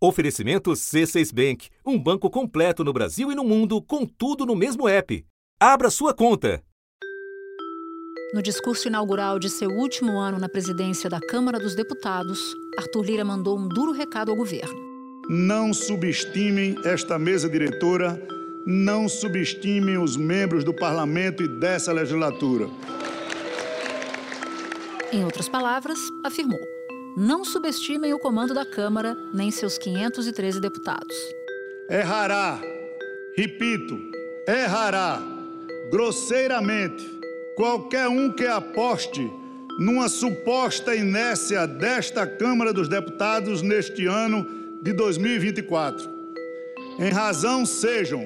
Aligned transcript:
Oferecimento 0.00 0.70
C6 0.70 1.34
Bank, 1.34 1.70
um 1.84 1.98
banco 1.98 2.30
completo 2.30 2.84
no 2.84 2.92
Brasil 2.92 3.32
e 3.32 3.34
no 3.34 3.42
mundo, 3.42 3.82
com 3.82 4.06
tudo 4.06 4.46
no 4.46 4.54
mesmo 4.54 4.88
app. 4.88 5.26
Abra 5.58 5.90
sua 5.90 6.14
conta. 6.14 6.62
No 8.32 8.40
discurso 8.40 8.86
inaugural 8.86 9.40
de 9.40 9.50
seu 9.50 9.68
último 9.68 10.16
ano 10.18 10.38
na 10.38 10.48
presidência 10.48 11.10
da 11.10 11.18
Câmara 11.18 11.58
dos 11.58 11.74
Deputados, 11.74 12.38
Arthur 12.78 13.06
Lira 13.06 13.24
mandou 13.24 13.58
um 13.58 13.66
duro 13.66 13.90
recado 13.90 14.30
ao 14.30 14.36
governo. 14.36 14.78
Não 15.28 15.74
subestimem 15.74 16.76
esta 16.84 17.18
mesa 17.18 17.48
diretora, 17.48 18.22
não 18.64 19.08
subestimem 19.08 19.98
os 19.98 20.16
membros 20.16 20.62
do 20.62 20.72
parlamento 20.72 21.42
e 21.42 21.48
dessa 21.48 21.92
legislatura. 21.92 22.68
Em 25.12 25.24
outras 25.24 25.48
palavras, 25.48 25.98
afirmou 26.24 26.77
não 27.18 27.44
subestimem 27.44 28.14
o 28.14 28.18
comando 28.18 28.54
da 28.54 28.64
Câmara 28.64 29.16
nem 29.34 29.50
seus 29.50 29.76
513 29.76 30.60
deputados. 30.60 31.16
Errará, 31.90 32.60
repito, 33.36 33.98
errará 34.46 35.20
grosseiramente 35.90 37.04
qualquer 37.56 38.06
um 38.06 38.30
que 38.30 38.46
aposte 38.46 39.28
numa 39.80 40.08
suposta 40.08 40.94
inércia 40.94 41.66
desta 41.66 42.24
Câmara 42.24 42.72
dos 42.72 42.88
Deputados 42.88 43.62
neste 43.62 44.06
ano 44.06 44.46
de 44.80 44.92
2024. 44.92 46.08
Em 47.00 47.10
razão 47.10 47.66
sejam 47.66 48.24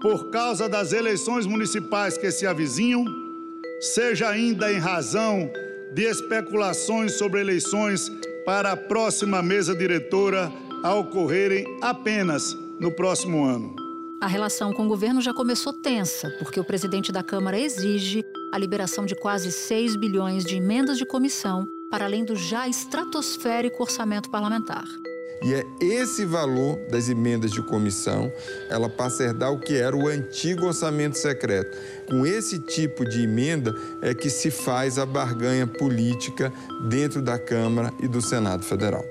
por 0.00 0.30
causa 0.30 0.70
das 0.70 0.94
eleições 0.94 1.46
municipais 1.46 2.16
que 2.16 2.30
se 2.30 2.46
avizinham, 2.46 3.04
seja 3.78 4.30
ainda 4.30 4.72
em 4.72 4.78
razão 4.78 5.50
de 5.92 6.04
especulações 6.04 7.12
sobre 7.18 7.40
eleições 7.40 8.10
para 8.44 8.72
a 8.72 8.76
próxima 8.76 9.42
mesa 9.42 9.74
diretora 9.74 10.52
a 10.82 10.94
ocorrerem 10.94 11.64
apenas 11.80 12.56
no 12.78 12.90
próximo 12.90 13.44
ano. 13.44 13.74
A 14.20 14.26
relação 14.26 14.72
com 14.72 14.84
o 14.86 14.88
governo 14.88 15.20
já 15.20 15.32
começou 15.32 15.72
tensa, 15.72 16.30
porque 16.38 16.60
o 16.60 16.64
presidente 16.64 17.10
da 17.10 17.22
Câmara 17.22 17.58
exige 17.58 18.24
a 18.52 18.58
liberação 18.58 19.04
de 19.04 19.14
quase 19.14 19.50
6 19.50 19.96
bilhões 19.96 20.44
de 20.44 20.56
emendas 20.56 20.98
de 20.98 21.06
comissão, 21.06 21.66
para 21.90 22.04
além 22.04 22.24
do 22.24 22.36
já 22.36 22.68
estratosférico 22.68 23.82
orçamento 23.82 24.30
parlamentar. 24.30 24.84
E 25.42 25.54
é 25.54 25.66
esse 25.80 26.24
valor 26.24 26.78
das 26.88 27.08
emendas 27.08 27.50
de 27.50 27.60
comissão, 27.62 28.32
ela 28.70 28.88
passa 28.88 29.24
a 29.24 29.26
herdar 29.26 29.52
o 29.52 29.58
que 29.58 29.76
era 29.76 29.96
o 29.96 30.06
antigo 30.06 30.66
orçamento 30.66 31.18
secreto. 31.18 31.76
Com 32.08 32.24
esse 32.24 32.60
tipo 32.60 33.04
de 33.04 33.22
emenda 33.22 33.74
é 34.00 34.14
que 34.14 34.30
se 34.30 34.50
faz 34.50 34.98
a 34.98 35.06
barganha 35.06 35.66
política 35.66 36.52
dentro 36.88 37.20
da 37.20 37.38
Câmara 37.38 37.92
e 38.00 38.06
do 38.06 38.22
Senado 38.22 38.64
Federal. 38.64 39.04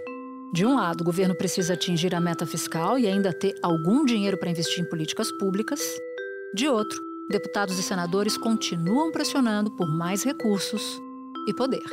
De 0.54 0.66
um 0.66 0.76
lado, 0.76 1.02
o 1.02 1.06
governo 1.06 1.36
precisa 1.36 1.74
atingir 1.74 2.14
a 2.16 2.20
meta 2.20 2.46
fiscal 2.46 2.98
e 2.98 3.08
ainda 3.08 3.34
ter 3.34 3.56
algum 3.62 4.06
dinheiro 4.06 4.38
para 4.38 4.50
investir 4.50 4.80
em 4.84 4.90
políticas 4.90 5.32
públicas. 5.34 5.82
De 6.54 6.68
outro, 6.68 7.02
deputados 7.30 7.78
e 7.78 7.84
senadores 7.84 8.38
continuam 8.38 9.12
pressionando 9.12 9.72
por 9.72 9.88
mais 9.88 10.24
recursos 10.24 11.02
e 11.48 11.54
poder 11.54 11.84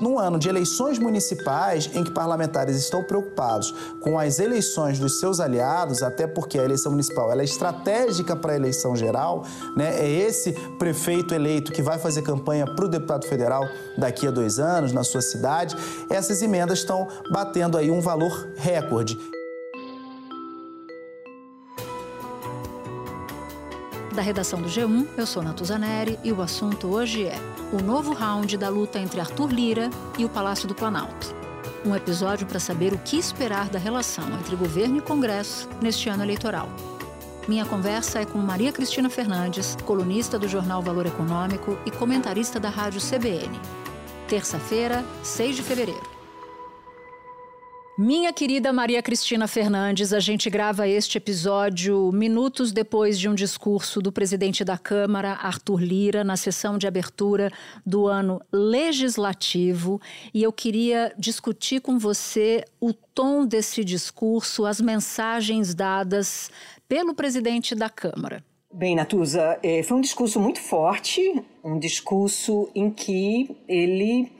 num 0.00 0.18
ano 0.18 0.38
de 0.38 0.48
eleições 0.48 0.98
municipais 0.98 1.90
em 1.94 2.04
que 2.04 2.10
parlamentares 2.10 2.76
estão 2.76 3.02
preocupados 3.02 3.74
com 4.00 4.18
as 4.18 4.38
eleições 4.38 4.98
dos 4.98 5.20
seus 5.20 5.40
aliados, 5.40 6.02
até 6.02 6.26
porque 6.26 6.58
a 6.58 6.64
eleição 6.64 6.92
municipal 6.92 7.32
é 7.32 7.44
estratégica 7.44 8.36
para 8.36 8.52
a 8.52 8.56
eleição 8.56 8.96
geral, 8.96 9.44
né? 9.76 9.94
é 9.98 10.08
esse 10.08 10.52
prefeito 10.78 11.34
eleito 11.34 11.72
que 11.72 11.82
vai 11.82 11.98
fazer 11.98 12.22
campanha 12.22 12.66
para 12.66 12.84
o 12.84 12.88
deputado 12.88 13.26
federal 13.26 13.64
daqui 13.96 14.26
a 14.26 14.30
dois 14.30 14.58
anos 14.58 14.92
na 14.92 15.04
sua 15.04 15.22
cidade, 15.22 15.76
essas 16.10 16.42
emendas 16.42 16.80
estão 16.80 17.08
batendo 17.32 17.76
aí 17.76 17.90
um 17.90 18.00
valor 18.00 18.48
recorde. 18.56 19.18
Da 24.18 24.22
redação 24.22 24.60
do 24.60 24.68
G1, 24.68 25.06
eu 25.16 25.24
sou 25.24 25.44
Natuzaneri 25.44 26.18
e 26.24 26.32
o 26.32 26.42
assunto 26.42 26.88
hoje 26.88 27.22
é 27.22 27.38
o 27.72 27.80
novo 27.80 28.12
round 28.12 28.56
da 28.56 28.68
luta 28.68 28.98
entre 28.98 29.20
Arthur 29.20 29.48
Lira 29.48 29.90
e 30.18 30.24
o 30.24 30.28
Palácio 30.28 30.66
do 30.66 30.74
Planalto. 30.74 31.32
Um 31.86 31.94
episódio 31.94 32.44
para 32.44 32.58
saber 32.58 32.92
o 32.92 32.98
que 32.98 33.16
esperar 33.16 33.68
da 33.68 33.78
relação 33.78 34.28
entre 34.40 34.56
governo 34.56 34.96
e 34.96 35.00
Congresso 35.00 35.68
neste 35.80 36.08
ano 36.08 36.24
eleitoral. 36.24 36.68
Minha 37.46 37.64
conversa 37.64 38.18
é 38.18 38.24
com 38.24 38.38
Maria 38.38 38.72
Cristina 38.72 39.08
Fernandes, 39.08 39.76
colunista 39.84 40.36
do 40.36 40.48
jornal 40.48 40.82
Valor 40.82 41.06
Econômico 41.06 41.78
e 41.86 41.90
comentarista 41.92 42.58
da 42.58 42.70
rádio 42.70 43.00
CBN. 43.00 43.56
Terça-feira, 44.26 45.04
6 45.22 45.54
de 45.54 45.62
fevereiro. 45.62 46.17
Minha 48.00 48.32
querida 48.32 48.72
Maria 48.72 49.02
Cristina 49.02 49.48
Fernandes, 49.48 50.12
a 50.12 50.20
gente 50.20 50.48
grava 50.48 50.86
este 50.86 51.18
episódio 51.18 52.12
minutos 52.12 52.70
depois 52.70 53.18
de 53.18 53.28
um 53.28 53.34
discurso 53.34 54.00
do 54.00 54.12
presidente 54.12 54.64
da 54.64 54.78
Câmara, 54.78 55.32
Arthur 55.32 55.82
Lira, 55.82 56.22
na 56.22 56.36
sessão 56.36 56.78
de 56.78 56.86
abertura 56.86 57.50
do 57.84 58.06
ano 58.06 58.40
legislativo. 58.52 60.00
E 60.32 60.44
eu 60.44 60.52
queria 60.52 61.12
discutir 61.18 61.80
com 61.80 61.98
você 61.98 62.64
o 62.80 62.92
tom 62.92 63.44
desse 63.44 63.82
discurso, 63.82 64.64
as 64.64 64.80
mensagens 64.80 65.74
dadas 65.74 66.52
pelo 66.88 67.16
presidente 67.16 67.74
da 67.74 67.90
Câmara. 67.90 68.44
Bem, 68.72 68.94
Natuza, 68.94 69.58
é, 69.60 69.82
foi 69.82 69.96
um 69.96 70.00
discurso 70.00 70.38
muito 70.38 70.60
forte, 70.60 71.20
um 71.64 71.80
discurso 71.80 72.70
em 72.76 72.92
que 72.92 73.56
ele 73.66 74.30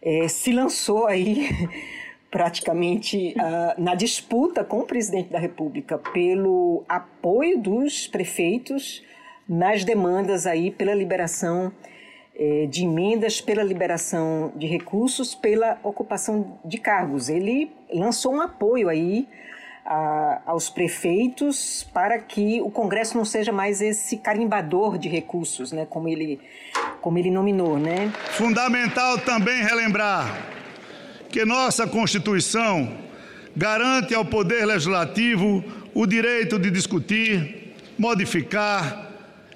é, 0.00 0.28
se 0.28 0.52
lançou 0.52 1.08
aí 1.08 1.48
praticamente 2.30 3.34
uh, 3.36 3.80
na 3.82 3.94
disputa 3.94 4.62
com 4.62 4.80
o 4.80 4.86
presidente 4.86 5.30
da 5.30 5.38
República 5.38 5.98
pelo 5.98 6.84
apoio 6.88 7.58
dos 7.58 8.06
prefeitos 8.06 9.02
nas 9.48 9.84
demandas 9.84 10.46
aí 10.46 10.70
pela 10.70 10.94
liberação 10.94 11.72
eh, 12.36 12.66
de 12.70 12.84
emendas, 12.84 13.40
pela 13.40 13.64
liberação 13.64 14.52
de 14.54 14.64
recursos, 14.64 15.34
pela 15.34 15.76
ocupação 15.82 16.56
de 16.64 16.78
cargos. 16.78 17.28
Ele 17.28 17.72
lançou 17.92 18.34
um 18.34 18.40
apoio 18.40 18.88
aí 18.88 19.26
a, 19.84 20.40
aos 20.46 20.70
prefeitos 20.70 21.82
para 21.92 22.16
que 22.20 22.60
o 22.62 22.70
Congresso 22.70 23.16
não 23.16 23.24
seja 23.24 23.50
mais 23.50 23.82
esse 23.82 24.16
carimbador 24.16 24.96
de 24.96 25.08
recursos, 25.08 25.72
né, 25.72 25.84
como 25.84 26.08
ele, 26.08 26.40
como 27.00 27.18
ele 27.18 27.30
nominou, 27.30 27.76
né? 27.76 28.12
Fundamental 28.30 29.18
também 29.18 29.64
relembrar 29.64 30.59
que 31.30 31.44
nossa 31.44 31.86
Constituição 31.86 32.92
garante 33.56 34.14
ao 34.14 34.24
Poder 34.24 34.64
Legislativo 34.66 35.64
o 35.94 36.06
direito 36.06 36.58
de 36.58 36.70
discutir, 36.70 37.74
modificar, 37.98 39.10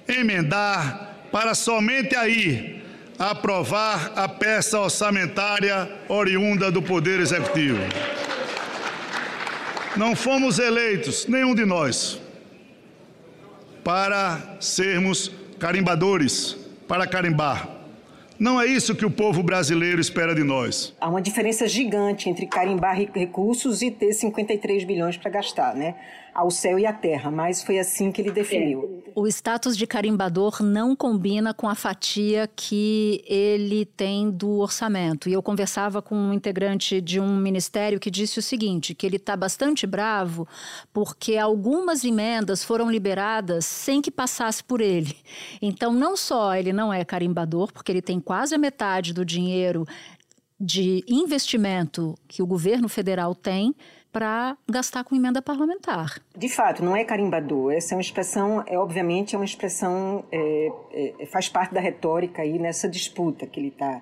emendar, 0.07 1.17
para 1.31 1.55
somente 1.55 2.15
aí 2.15 2.83
aprovar 3.19 4.13
a 4.17 4.29
peça 4.29 4.79
orçamentária 4.79 5.91
oriunda 6.09 6.71
do 6.71 6.83
Poder 6.83 7.21
Executivo. 7.21 7.79
Não 9.97 10.17
fomos 10.17 10.59
eleitos, 10.59 11.27
nenhum 11.27 11.55
de 11.55 11.65
nós, 11.65 12.21
para 13.85 14.57
sermos 14.61 15.31
carimbadores, 15.59 16.57
para 16.89 17.07
carimbar. 17.07 17.74
Não 18.39 18.61
é 18.61 18.67
isso 18.67 18.95
que 18.95 19.07
o 19.07 19.11
povo 19.11 19.43
brasileiro 19.43 20.01
espera 20.01 20.35
de 20.35 20.43
nós. 20.43 20.95
Há 21.01 21.09
uma 21.09 21.23
diferença 21.23 21.69
gigante 21.69 22.29
entre 22.29 22.47
carimbar 22.47 22.97
recursos 22.97 23.81
e 23.81 23.91
ter 23.91 24.13
53 24.13 24.85
bilhões 24.85 25.17
para 25.17 25.31
gastar, 25.31 25.75
né? 25.75 25.95
Ao 26.35 26.51
céu 26.51 26.79
e 26.79 26.85
à 26.85 26.93
terra, 26.93 27.31
mas 27.31 27.63
foi 27.63 27.79
assim 27.79 28.11
que 28.11 28.21
ele 28.21 28.33
definiu. 28.33 29.05
O 29.15 29.29
status 29.29 29.77
de 29.77 29.87
carimbador 29.87 30.63
não 30.63 30.97
combina 30.97 31.55
com 31.55 31.69
a 31.69 31.75
fatia 31.77 32.51
que 32.57 33.23
ele 33.29 33.85
tem 33.85 34.29
do 34.31 34.59
orçamento. 34.59 35.29
E 35.29 35.33
eu 35.33 35.43
conversava 35.43 36.03
com 36.03 36.17
um 36.17 36.33
integrante 36.33 37.01
de 37.01 37.21
um 37.21 37.37
ministério 37.37 38.01
que 38.01 38.11
disse 38.11 38.41
o 38.41 38.43
seguinte: 38.43 38.95
que 38.95 39.07
ele 39.07 39.17
está 39.17 39.37
bastante 39.37 39.87
bravo 39.87 40.49
porque 40.93 41.37
algumas 41.37 42.05
emendas 42.05 42.65
foram 42.65 42.91
liberadas 42.91 43.65
sem 43.65 44.03
que 44.03 44.11
passasse 44.11 44.65
por 44.65 44.81
ele. 44.81 45.17
Então, 45.63 45.93
não 45.93 46.17
só 46.17 46.57
ele 46.57 46.73
não 46.73 46.93
é 46.93 47.05
carimbador, 47.05 47.73
porque 47.73 47.93
ele 47.93 48.03
tem 48.03 48.19
quase 48.19 48.55
a 48.55 48.59
metade 48.59 49.13
do 49.13 49.25
dinheiro 49.25 49.87
de 50.59 51.05
investimento 51.07 52.15
que 52.27 52.43
o 52.43 52.47
governo 52.47 52.89
federal 52.89 53.35
tem 53.35 53.75
para 54.15 54.57
gastar 54.71 55.03
com 55.03 55.17
emenda 55.17 55.43
parlamentar. 55.43 56.21
De 56.37 56.49
fato, 56.49 56.85
não 56.85 56.95
é 56.95 57.05
carimbador. 57.05 57.73
Essa 57.73 57.95
é 57.95 57.97
uma 57.97 58.01
expressão, 58.01 58.63
é 58.65 58.79
obviamente 58.79 59.35
é 59.35 59.39
uma 59.39 59.45
expressão 59.45 60.25
é, 60.31 60.73
é, 61.19 61.27
faz 61.27 61.49
parte 61.49 61.75
da 61.75 61.81
retórica 61.81 62.43
aí 62.43 62.57
nessa 62.57 62.89
disputa 62.89 63.45
que 63.45 63.59
ele 63.59 63.69
está. 63.69 64.01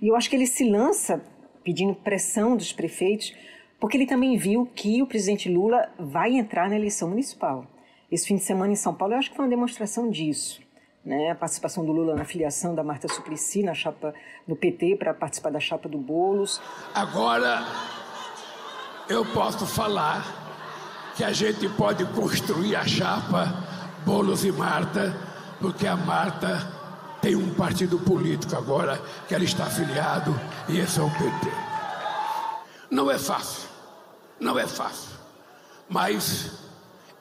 E 0.00 0.08
eu 0.08 0.16
acho 0.16 0.28
que 0.28 0.34
ele 0.34 0.48
se 0.48 0.68
lança 0.68 1.24
pedindo 1.62 1.94
pressão 1.94 2.56
dos 2.56 2.72
prefeitos, 2.72 3.32
porque 3.78 3.96
ele 3.96 4.06
também 4.06 4.36
viu 4.36 4.68
que 4.74 5.00
o 5.00 5.06
presidente 5.06 5.48
Lula 5.48 5.88
vai 5.96 6.32
entrar 6.32 6.68
na 6.68 6.74
eleição 6.74 7.08
municipal. 7.08 7.64
Esse 8.10 8.26
fim 8.26 8.34
de 8.34 8.42
semana 8.42 8.72
em 8.72 8.76
São 8.76 8.92
Paulo, 8.92 9.14
eu 9.14 9.18
acho 9.18 9.30
que 9.30 9.36
foi 9.36 9.44
uma 9.44 9.50
demonstração 9.50 10.10
disso 10.10 10.60
né, 11.04 11.30
a 11.30 11.34
participação 11.34 11.84
do 11.84 11.92
Lula 11.92 12.14
na 12.14 12.24
filiação 12.24 12.74
da 12.74 12.82
Marta 12.82 13.08
Suplicy 13.08 13.62
na 13.62 13.74
chapa 13.74 14.14
do 14.46 14.54
PT 14.54 14.96
para 14.96 15.12
participar 15.12 15.50
da 15.50 15.60
chapa 15.60 15.88
do 15.88 15.98
Bolos. 15.98 16.60
Agora 16.94 17.64
eu 19.12 19.26
posso 19.26 19.66
falar 19.66 20.24
que 21.14 21.22
a 21.22 21.32
gente 21.32 21.68
pode 21.68 22.04
construir 22.06 22.74
a 22.74 22.86
chapa 22.86 23.54
Bolos 24.06 24.42
e 24.44 24.50
Marta, 24.50 25.14
porque 25.60 25.86
a 25.86 25.94
Marta 25.94 26.66
tem 27.20 27.36
um 27.36 27.52
partido 27.54 27.98
político 27.98 28.56
agora 28.56 29.00
que 29.28 29.34
ela 29.34 29.44
está 29.44 29.64
afiliado 29.64 30.34
e 30.68 30.78
esse 30.78 30.98
é 30.98 31.02
o 31.02 31.10
PT. 31.10 31.52
Não 32.90 33.10
é 33.10 33.18
fácil, 33.18 33.68
não 34.40 34.58
é 34.58 34.66
fácil, 34.66 35.10
mas 35.88 36.58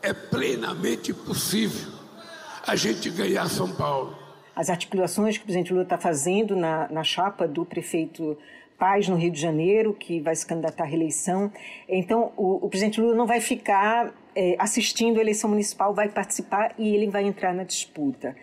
é 0.02 0.14
plenamente 0.14 1.14
possível 1.14 1.92
a 2.66 2.76
gente 2.76 3.10
ganhar 3.10 3.48
São 3.50 3.70
Paulo. 3.70 4.18
As 4.56 4.70
articulações 4.70 5.38
que 5.38 5.44
o 5.44 5.46
presidente 5.46 5.72
Lula 5.72 5.84
está 5.84 5.98
fazendo 5.98 6.56
na, 6.56 6.88
na 6.90 7.04
chapa 7.04 7.48
do 7.48 7.66
prefeito 7.66 8.38
Paz 8.82 9.08
no 9.08 9.16
Rio 9.16 9.30
de 9.30 9.40
Janeiro, 9.40 9.94
que 9.94 10.20
vai 10.20 10.36
se 10.36 10.44
candidatar 10.44 10.86
à 10.86 10.88
reeleição. 10.88 11.52
Então, 11.88 12.32
o, 12.36 12.66
o 12.66 12.68
presidente 12.68 13.00
Lula 13.00 13.14
não 13.14 13.28
vai 13.28 13.40
ficar 13.40 14.12
é, 14.36 14.56
assistindo 14.58 15.20
a 15.20 15.22
eleição 15.22 15.48
municipal, 15.48 15.94
vai 15.94 16.10
participar 16.10 16.74
e 16.80 16.96
ele 16.96 17.08
vai 17.08 17.24
entrar 17.24 17.54
na 17.54 17.64
disputa. 17.64 18.36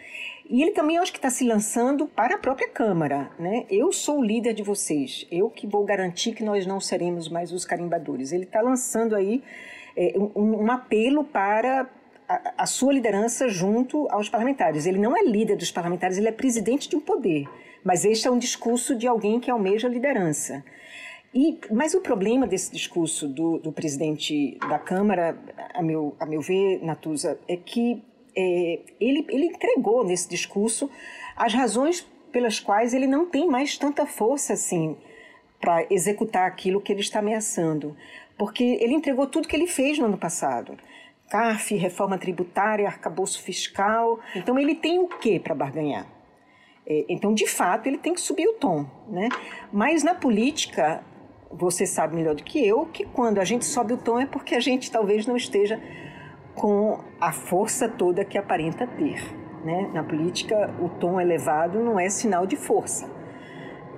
E 0.49 0.63
ele 0.63 0.71
também 0.71 0.97
acho 0.97 1.11
que 1.11 1.19
está 1.19 1.29
se 1.29 1.43
lançando 1.43 2.07
para 2.07 2.37
a 2.37 2.39
própria 2.39 2.69
Câmara. 2.69 3.33
Né? 3.37 3.67
Eu 3.69 3.91
sou 3.91 4.21
o 4.21 4.25
líder 4.25 4.55
de 4.55 4.63
vocês, 4.63 5.27
eu 5.29 5.51
que 5.51 5.67
vou 5.67 5.85
garantir 5.85 6.33
que 6.35 6.45
nós 6.45 6.65
não 6.65 6.79
seremos 6.79 7.29
mais 7.29 7.51
os 7.53 7.65
carimbadores. 7.65 8.31
Ele 8.31 8.45
está 8.45 8.61
lançando 8.61 9.17
aí 9.17 9.43
é, 9.97 10.15
um, 10.17 10.67
um, 10.67 10.71
apelo 10.71 11.25
para 11.25 11.91
a, 12.29 12.53
a 12.59 12.67
sua 12.67 12.93
liderança 12.93 13.49
junto 13.49 14.07
aos 14.09 14.29
parlamentares. 14.29 14.87
Ele 14.87 15.01
não 15.01 15.17
é 15.17 15.23
líder 15.25 15.57
dos 15.57 15.73
parlamentares, 15.73 16.17
ele 16.17 16.29
é 16.29 16.33
presidente 16.33 16.89
de 16.89 16.95
um 16.95 17.01
poder. 17.01 17.49
Mas 17.85 18.05
este 18.05 18.29
é 18.29 18.31
um 18.31 18.39
discurso 18.39 18.95
de 18.95 19.07
alguém 19.07 19.41
que 19.41 19.51
almeja 19.51 19.89
liderança. 19.89 20.65
E, 21.35 21.59
mas 21.71 21.95
o 21.95 22.01
problema 22.01 22.47
desse 22.47 22.73
discurso 22.73 23.29
do, 23.29 23.59
do 23.59 23.71
presidente 23.71 24.59
da 24.69 24.79
Câmara, 24.79 25.39
a 25.75 25.83
meu, 25.83 26.17
a 26.19 26.27
meu 26.27 26.41
ver, 26.41 26.83
Natuza, 26.83 27.39
é 27.47 27.57
que 27.57 28.03
é, 28.35 28.81
ele, 28.99 29.27
ele 29.29 29.47
entregou 29.47 30.05
nesse 30.05 30.29
discurso 30.29 30.91
as 31.37 31.53
razões 31.53 32.07
pelas 32.33 32.59
quais 32.61 32.95
ele 32.95 33.07
não 33.07 33.27
tem 33.27 33.49
mais 33.49 33.77
tanta 33.77 34.07
força 34.07 34.55
assim 34.55 34.97
para 35.61 35.87
executar 35.91 36.47
aquilo 36.47 36.81
que 36.81 36.93
ele 36.93 37.01
está 37.01 37.19
ameaçando. 37.19 37.97
Porque 38.37 38.65
ele 38.81 38.95
entregou 38.95 39.27
tudo 39.27 39.49
que 39.49 39.57
ele 39.57 39.67
fez 39.67 39.99
no 39.99 40.07
ano 40.07 40.17
passado. 40.17 40.79
CARF, 41.29 41.75
reforma 41.75 42.17
tributária, 42.17 42.87
arcabouço 42.87 43.43
fiscal. 43.43 44.19
Então 44.35 44.59
ele 44.59 44.75
tem 44.75 44.99
o 44.99 45.09
que 45.09 45.39
para 45.39 45.55
barganhar? 45.55 46.18
É, 46.89 47.05
então, 47.07 47.35
de 47.35 47.47
fato, 47.47 47.87
ele 47.87 47.99
tem 47.99 48.15
que 48.15 48.21
subir 48.21 48.49
o 48.49 48.55
tom. 48.55 48.87
Né? 49.07 49.29
Mas 49.71 50.03
na 50.03 50.15
política, 50.15 51.03
você 51.53 51.87
sabe 51.87 52.17
melhor 52.17 52.35
do 52.35 52.43
que 52.43 52.67
eu 52.67 52.87
que 52.87 53.05
quando 53.05 53.39
a 53.39 53.45
gente 53.45 53.67
sobe 53.67 53.93
o 53.93 53.99
tom 53.99 54.19
é 54.19 54.27
porque 54.27 54.55
a 54.55 54.61
gente 54.61 54.91
talvez 54.91 55.27
não 55.27 55.37
esteja 55.37 55.79
com 56.55 57.01
a 57.21 57.31
força 57.31 57.89
toda 57.89 58.25
que 58.25 58.39
aparenta 58.39 58.87
ter. 58.87 59.23
Né? 59.63 59.91
Na 59.93 60.03
política, 60.03 60.75
o 60.81 60.89
tom 60.89 61.21
elevado 61.21 61.79
não 61.81 62.01
é 62.01 62.09
sinal 62.09 62.47
de 62.47 62.57
força. 62.57 63.07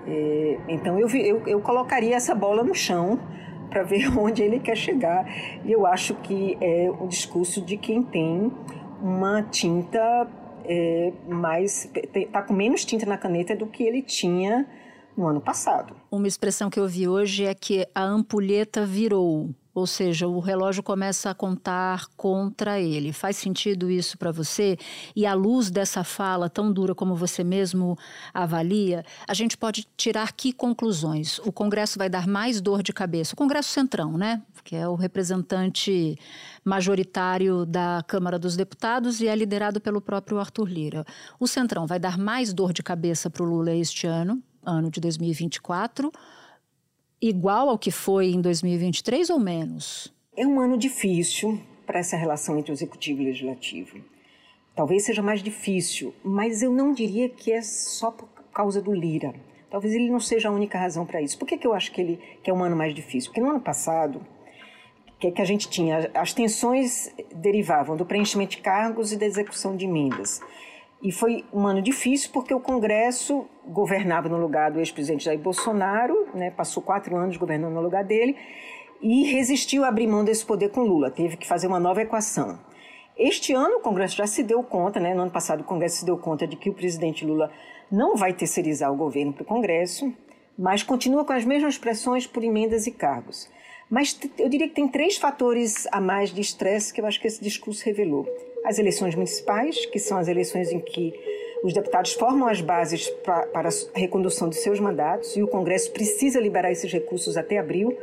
É, 0.06 0.58
então, 0.68 0.98
eu, 0.98 1.08
eu, 1.10 1.42
eu 1.46 1.60
colocaria 1.60 2.16
essa 2.16 2.34
bola 2.34 2.64
no 2.64 2.74
chão 2.74 3.20
para 3.70 3.84
ver 3.84 4.10
onde 4.18 4.42
ele 4.42 4.58
quer 4.58 4.76
chegar. 4.76 5.24
E 5.64 5.70
eu 5.70 5.86
acho 5.86 6.14
que 6.16 6.58
é 6.60 6.90
o 6.90 7.06
discurso 7.06 7.60
de 7.60 7.76
quem 7.76 8.02
tem 8.02 8.52
uma 9.00 9.42
tinta 9.42 10.28
é, 10.70 11.12
mais. 11.28 11.90
está 12.14 12.42
com 12.42 12.54
menos 12.54 12.84
tinta 12.84 13.04
na 13.04 13.18
caneta 13.18 13.56
do 13.56 13.66
que 13.66 13.82
ele 13.82 14.00
tinha 14.00 14.64
no 15.16 15.26
ano 15.26 15.40
passado. 15.40 15.96
Uma 16.08 16.28
expressão 16.28 16.70
que 16.70 16.78
eu 16.78 16.86
vi 16.86 17.08
hoje 17.08 17.44
é 17.44 17.52
que 17.52 17.84
a 17.92 18.04
ampulheta 18.04 18.86
virou. 18.86 19.50
Ou 19.80 19.86
seja, 19.86 20.28
o 20.28 20.40
relógio 20.40 20.82
começa 20.82 21.30
a 21.30 21.34
contar 21.34 22.06
contra 22.14 22.78
ele. 22.78 23.14
Faz 23.14 23.38
sentido 23.38 23.90
isso 23.90 24.18
para 24.18 24.30
você? 24.30 24.76
E 25.16 25.24
à 25.24 25.32
luz 25.32 25.70
dessa 25.70 26.04
fala 26.04 26.50
tão 26.50 26.70
dura 26.70 26.94
como 26.94 27.16
você 27.16 27.42
mesmo 27.42 27.96
avalia, 28.34 29.02
a 29.26 29.32
gente 29.32 29.56
pode 29.56 29.88
tirar 29.96 30.32
que 30.32 30.52
conclusões? 30.52 31.38
O 31.38 31.50
Congresso 31.50 31.98
vai 31.98 32.10
dar 32.10 32.26
mais 32.26 32.60
dor 32.60 32.82
de 32.82 32.92
cabeça? 32.92 33.32
O 33.32 33.36
Congresso 33.38 33.70
Centrão, 33.70 34.18
né? 34.18 34.42
Que 34.62 34.76
é 34.76 34.86
o 34.86 34.94
representante 34.94 36.18
majoritário 36.62 37.64
da 37.64 38.04
Câmara 38.06 38.38
dos 38.38 38.56
Deputados 38.56 39.22
e 39.22 39.28
é 39.28 39.34
liderado 39.34 39.80
pelo 39.80 40.02
próprio 40.02 40.38
Arthur 40.38 40.68
Lira. 40.68 41.06
O 41.38 41.48
Centrão 41.48 41.86
vai 41.86 41.98
dar 41.98 42.18
mais 42.18 42.52
dor 42.52 42.74
de 42.74 42.82
cabeça 42.82 43.30
para 43.30 43.42
o 43.42 43.46
Lula 43.46 43.72
este 43.72 44.06
ano, 44.06 44.42
ano 44.62 44.90
de 44.90 45.00
2024 45.00 46.12
igual 47.20 47.68
ao 47.68 47.78
que 47.78 47.90
foi 47.90 48.30
em 48.30 48.40
2023 48.40 49.30
ou 49.30 49.38
menos? 49.38 50.12
É 50.36 50.46
um 50.46 50.60
ano 50.60 50.76
difícil 50.76 51.60
para 51.86 51.98
essa 51.98 52.16
relação 52.16 52.58
entre 52.58 52.72
o 52.72 52.74
executivo 52.74 53.20
e 53.20 53.24
o 53.24 53.26
legislativo. 53.28 53.98
Talvez 54.74 55.04
seja 55.04 55.22
mais 55.22 55.42
difícil, 55.42 56.14
mas 56.24 56.62
eu 56.62 56.72
não 56.72 56.92
diria 56.92 57.28
que 57.28 57.52
é 57.52 57.60
só 57.60 58.10
por 58.10 58.28
causa 58.52 58.80
do 58.80 58.94
Lira. 58.94 59.34
Talvez 59.70 59.94
ele 59.94 60.10
não 60.10 60.20
seja 60.20 60.48
a 60.48 60.52
única 60.52 60.78
razão 60.78 61.04
para 61.04 61.20
isso. 61.20 61.38
Por 61.38 61.46
que, 61.46 61.58
que 61.58 61.66
eu 61.66 61.72
acho 61.72 61.92
que, 61.92 62.00
ele, 62.00 62.20
que 62.42 62.50
é 62.50 62.54
um 62.54 62.62
ano 62.62 62.76
mais 62.76 62.94
difícil? 62.94 63.30
Porque 63.30 63.40
no 63.40 63.50
ano 63.50 63.60
passado, 63.60 64.24
que, 65.20 65.30
que 65.30 65.42
a 65.42 65.44
gente 65.44 65.68
tinha, 65.68 66.10
as 66.14 66.32
tensões 66.32 67.14
derivavam 67.34 67.96
do 67.96 68.06
preenchimento 68.06 68.56
de 68.56 68.62
cargos 68.62 69.12
e 69.12 69.16
da 69.16 69.26
execução 69.26 69.76
de 69.76 69.84
emendas. 69.84 70.40
E 71.02 71.10
foi 71.10 71.44
um 71.52 71.66
ano 71.66 71.80
difícil 71.80 72.30
porque 72.30 72.52
o 72.52 72.60
Congresso 72.60 73.46
governava 73.66 74.28
no 74.28 74.36
lugar 74.36 74.70
do 74.70 74.80
ex-presidente 74.80 75.24
Jair 75.24 75.38
Bolsonaro, 75.38 76.28
né, 76.34 76.50
passou 76.50 76.82
quatro 76.82 77.16
anos 77.16 77.38
governando 77.38 77.72
no 77.72 77.80
lugar 77.80 78.04
dele, 78.04 78.36
e 79.00 79.24
resistiu 79.32 79.82
a 79.82 79.88
abrir 79.88 80.06
mão 80.06 80.22
desse 80.22 80.44
poder 80.44 80.70
com 80.70 80.82
Lula, 80.82 81.10
teve 81.10 81.38
que 81.38 81.46
fazer 81.46 81.66
uma 81.66 81.80
nova 81.80 82.02
equação. 82.02 82.58
Este 83.16 83.54
ano 83.54 83.78
o 83.78 83.80
Congresso 83.80 84.16
já 84.16 84.26
se 84.26 84.42
deu 84.42 84.62
conta, 84.62 85.00
né, 85.00 85.14
no 85.14 85.22
ano 85.22 85.30
passado 85.30 85.62
o 85.62 85.64
Congresso 85.64 86.00
se 86.00 86.04
deu 86.04 86.18
conta 86.18 86.46
de 86.46 86.56
que 86.56 86.68
o 86.68 86.74
presidente 86.74 87.24
Lula 87.24 87.50
não 87.90 88.14
vai 88.14 88.34
terceirizar 88.34 88.92
o 88.92 88.96
governo 88.96 89.32
para 89.32 89.42
o 89.42 89.46
Congresso, 89.46 90.12
mas 90.58 90.82
continua 90.82 91.24
com 91.24 91.32
as 91.32 91.46
mesmas 91.46 91.78
pressões 91.78 92.26
por 92.26 92.44
emendas 92.44 92.86
e 92.86 92.90
cargos. 92.90 93.50
Mas 93.88 94.18
eu 94.38 94.48
diria 94.50 94.68
que 94.68 94.74
tem 94.74 94.86
três 94.86 95.16
fatores 95.16 95.86
a 95.90 96.00
mais 96.00 96.30
de 96.30 96.42
estresse 96.42 96.92
que 96.92 97.00
eu 97.00 97.06
acho 97.06 97.18
que 97.18 97.26
esse 97.26 97.42
discurso 97.42 97.84
revelou 97.86 98.28
as 98.64 98.78
eleições 98.78 99.14
municipais, 99.14 99.86
que 99.86 99.98
são 99.98 100.18
as 100.18 100.28
eleições 100.28 100.70
em 100.70 100.80
que 100.80 101.14
os 101.62 101.72
deputados 101.72 102.12
formam 102.12 102.48
as 102.48 102.60
bases 102.60 103.08
pra, 103.22 103.46
para 103.46 103.68
a 103.68 103.98
recondução 103.98 104.48
de 104.48 104.56
seus 104.56 104.80
mandatos 104.80 105.36
e 105.36 105.42
o 105.42 105.48
Congresso 105.48 105.92
precisa 105.92 106.40
liberar 106.40 106.70
esses 106.72 106.90
recursos 106.90 107.36
até 107.36 107.58
abril, 107.58 107.96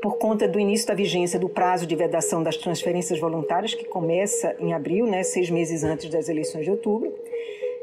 por 0.00 0.18
conta 0.18 0.46
do 0.46 0.60
início 0.60 0.86
da 0.86 0.94
vigência 0.94 1.38
do 1.38 1.48
prazo 1.48 1.86
de 1.86 1.96
vedação 1.96 2.42
das 2.42 2.56
transferências 2.56 3.18
voluntárias, 3.18 3.74
que 3.74 3.84
começa 3.84 4.54
em 4.58 4.72
abril, 4.72 5.06
né, 5.06 5.22
seis 5.22 5.50
meses 5.50 5.82
antes 5.82 6.08
das 6.10 6.28
eleições 6.28 6.64
de 6.64 6.70
outubro. 6.70 7.12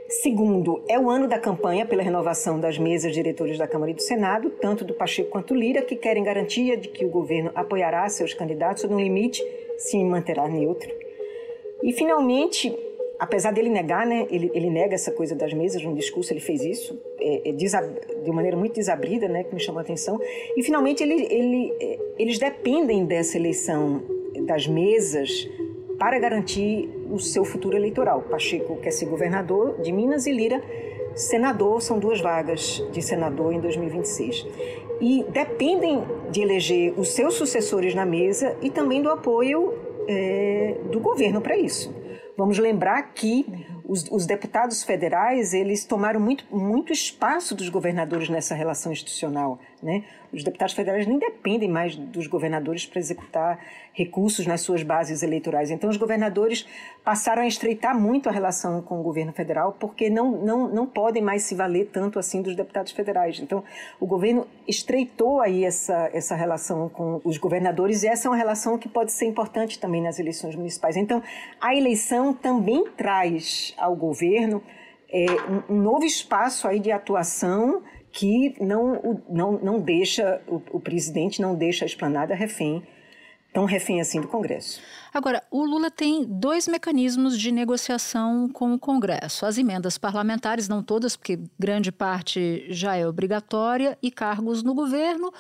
Segundo, 0.08 0.84
é 0.88 1.00
o 1.00 1.10
ano 1.10 1.28
da 1.28 1.40
campanha 1.40 1.86
pela 1.86 2.04
renovação 2.04 2.60
das 2.60 2.78
mesas 2.78 3.14
diretores 3.14 3.58
da 3.58 3.68
Câmara 3.68 3.92
e 3.92 3.96
do 3.96 4.02
Senado, 4.02 4.50
tanto 4.50 4.86
do 4.86 4.94
Pacheco 4.94 5.32
quanto 5.32 5.56
Lira, 5.56 5.82
que 5.82 5.96
querem 5.96 6.24
garantia 6.24 6.78
de 6.78 6.88
que 6.88 7.04
o 7.04 7.10
governo 7.10 7.52
apoiará 7.56 8.08
seus 8.10 8.34
candidatos 8.34 8.84
no 8.84 9.00
limite 9.00 9.44
se 9.78 10.04
manterá 10.04 10.48
neutro. 10.48 11.03
E, 11.84 11.92
finalmente, 11.92 12.76
apesar 13.20 13.52
dele 13.52 13.70
negar, 13.70 14.08
né, 14.08 14.26
ele, 14.30 14.50
ele 14.54 14.70
nega 14.70 14.96
essa 14.96 15.12
coisa 15.12 15.36
das 15.36 15.54
mesas, 15.54 15.84
no 15.84 15.94
discurso 15.94 16.34
ele 16.34 16.40
fez 16.40 16.64
isso, 16.64 17.00
é, 17.20 17.50
é, 17.50 17.52
de 17.52 18.32
maneira 18.32 18.58
muito 18.58 18.76
desabrida, 18.76 19.28
né, 19.28 19.44
que 19.44 19.54
me 19.54 19.60
chamou 19.60 19.80
a 19.80 19.84
atenção. 19.84 20.20
E, 20.56 20.64
finalmente, 20.64 21.04
ele, 21.04 21.28
ele, 21.30 21.74
é, 21.80 22.00
eles 22.18 22.40
dependem 22.40 23.06
dessa 23.06 23.38
eleição 23.38 24.02
das 24.46 24.66
mesas 24.68 25.48
para 26.00 26.18
garantir 26.18 26.90
o 27.12 27.20
seu 27.20 27.46
futuro 27.46 27.78
eleitoral. 27.78 28.22
Pacheco 28.24 28.78
quer 28.78 28.92
ser 28.92 29.06
governador 29.06 29.80
de 29.82 29.92
Minas 29.92 30.26
e 30.26 30.32
Lira 30.32 30.62
senador, 31.16 31.82
são 31.82 32.00
duas 32.00 32.20
vagas 32.20 32.84
de 32.92 33.02
senador 33.02 33.54
em 33.54 33.60
2026. 33.60 34.46
E 35.00 35.26
dependem 35.30 36.04
de 36.32 36.42
eleger 36.42 36.94
os 36.98 37.12
seus 37.12 37.36
sucessores 37.36 37.94
na 37.94 38.06
mesa 38.06 38.56
e 38.62 38.70
também 38.70 39.02
do 39.02 39.10
apoio 39.10 39.74
é, 40.08 40.78
do 40.92 41.00
governo 41.00 41.42
para 41.42 41.58
isso. 41.58 41.94
Vamos 42.38 42.58
lembrar 42.58 43.14
que 43.14 43.46
os, 43.86 44.06
os, 44.10 44.26
deputados 44.26 44.82
federais 44.84 45.54
eles 45.54 45.86
tomaram 45.86 46.20
muito, 46.20 46.46
muito 46.52 46.92
espaço 46.92 47.54
dos 47.54 47.70
governadores 47.70 48.28
nessa 48.28 48.56
relação 48.56 48.92
institucional. 48.92 49.60
Né? 49.84 50.06
Os 50.32 50.46
deputados 50.46 50.74
federais 50.74 51.06
nem 51.06 51.20
dependem 51.20 51.68
mais 51.68 51.94
dos 51.98 52.26
governadores 52.26 52.86
para 52.86 53.00
executar 53.00 53.60
recursos 53.92 54.48
nas 54.48 54.62
suas 54.62 54.82
bases 54.82 55.22
eleitorais. 55.22 55.70
Então, 55.70 55.90
os 55.90 55.98
governadores 55.98 56.66
passaram 57.04 57.42
a 57.42 57.48
estreitar 57.48 58.00
muito 58.00 58.30
a 58.30 58.32
relação 58.32 58.82
com 58.82 59.02
o 59.02 59.04
governo 59.04 59.34
federal, 59.34 59.76
porque 59.78 60.10
não, 60.10 60.32
não, 60.32 60.70
não 60.70 60.88
podem 60.88 61.22
mais 61.22 61.44
se 61.44 61.54
valer 61.54 61.90
tanto 61.92 62.18
assim 62.18 62.42
dos 62.42 62.56
deputados 62.56 62.94
federais. 62.94 63.40
Então, 63.42 63.62
o 64.00 64.08
governo 64.08 64.48
estreitou 64.66 65.42
aí 65.42 65.66
essa, 65.66 66.10
essa 66.14 66.34
relação 66.34 66.88
com 66.88 67.20
os 67.26 67.38
governadores, 67.38 68.04
e 68.04 68.08
essa 68.08 68.30
é 68.30 68.32
uma 68.32 68.38
relação 68.38 68.78
que 68.78 68.88
pode 68.88 69.12
ser 69.12 69.26
importante 69.26 69.78
também 69.78 70.02
nas 70.02 70.18
eleições 70.18 70.56
municipais. 70.56 70.96
Então, 70.96 71.22
a 71.60 71.76
eleição 71.76 72.34
também 72.34 72.86
traz 72.96 73.76
ao 73.78 73.98
governo 73.98 74.64
é, 75.14 75.26
um, 75.70 75.76
novo 75.76 76.04
espaço 76.06 76.68
aí 76.68 76.80
de 76.80 76.92
atuação 76.92 77.84
que 78.14 78.56
não, 78.64 79.22
não, 79.28 79.52
não 79.54 79.80
deixa, 79.80 80.40
o, 80.48 80.62
o 80.72 80.80
presidente 80.80 81.42
não 81.42 81.56
deixa 81.56 81.84
a 81.84 81.88
esplanada 81.88 82.36
refém 82.36 82.84
tão 83.52 83.66
refém 83.66 84.02
assim 84.02 84.20
do 84.20 84.28
Congresso. 84.28 84.82
Agora, 85.14 85.44
o 85.52 85.64
Lula 85.64 85.92
tem 85.92 86.26
dois 86.26 86.68
mecanismos 86.68 87.38
de 87.38 87.52
negociação 87.52 88.50
com 88.50 88.74
o 88.74 88.80
Congresso: 88.80 89.46
as 89.46 89.58
emendas 89.58 89.98
parlamentares, 89.98 90.68
não 90.68 90.82
todas, 90.82 91.16
porque 91.16 91.40
grande 91.58 91.92
parte 91.92 92.66
já 92.70 92.96
é 92.96 93.08
obrigatória, 93.08 93.98
e 94.02 94.10
cargos 94.10 94.64
no 94.64 94.74
governo, 94.74 95.32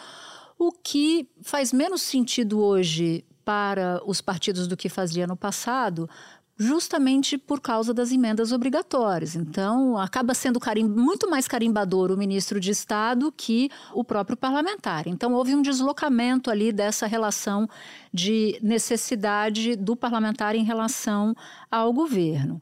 o 0.59 0.71
que 0.71 1.27
faz 1.41 1.73
menos 1.73 2.03
sentido 2.03 2.63
hoje 2.63 3.25
para 3.43 3.99
os 4.05 4.21
partidos 4.21 4.67
do 4.67 4.77
que 4.77 4.87
fazia 4.87 5.27
no 5.27 5.35
passado, 5.35 6.07
justamente 6.55 7.37
por 7.37 7.59
causa 7.59 7.93
das 7.93 8.11
emendas 8.11 8.51
obrigatórias. 8.51 9.35
Então, 9.35 9.97
acaba 9.97 10.33
sendo 10.33 10.59
carim 10.59 10.87
muito 10.87 11.29
mais 11.29 11.47
carimbador 11.47 12.11
o 12.11 12.17
ministro 12.17 12.59
de 12.59 12.71
Estado 12.71 13.33
que 13.35 13.69
o 13.93 14.03
próprio 14.03 14.37
parlamentar. 14.37 15.07
Então, 15.07 15.33
houve 15.33 15.55
um 15.55 15.61
deslocamento 15.61 16.51
ali 16.51 16.71
dessa 16.71 17.07
relação 17.07 17.67
de 18.13 18.59
necessidade 18.61 19.75
do 19.75 19.95
parlamentar 19.95 20.55
em 20.55 20.63
relação 20.63 21.35
ao 21.71 21.91
governo. 21.91 22.61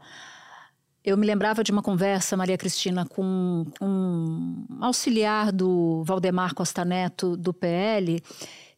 Eu 1.03 1.17
me 1.17 1.25
lembrava 1.25 1.63
de 1.63 1.71
uma 1.71 1.81
conversa, 1.81 2.37
Maria 2.37 2.57
Cristina, 2.57 3.07
com 3.07 3.65
um 3.81 4.67
auxiliar 4.79 5.51
do 5.51 6.03
Valdemar 6.03 6.53
Costa 6.53 6.85
Neto, 6.85 7.35
do 7.35 7.51
PL, 7.51 8.21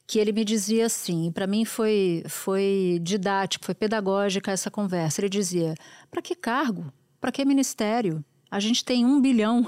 que 0.05 0.19
ele 0.19 0.31
me 0.31 0.43
dizia 0.43 0.85
assim, 0.85 1.31
para 1.31 1.47
mim 1.47 1.65
foi, 1.65 2.23
foi 2.27 2.99
didático, 3.01 3.65
foi 3.65 3.73
pedagógica 3.73 4.51
essa 4.51 4.69
conversa. 4.69 5.21
Ele 5.21 5.29
dizia: 5.29 5.75
para 6.11 6.21
que 6.21 6.35
cargo? 6.35 6.91
Para 7.19 7.31
que 7.31 7.45
ministério? 7.45 8.23
A 8.51 8.59
gente 8.59 8.83
tem 8.83 9.05
um 9.05 9.21
bilhão 9.21 9.65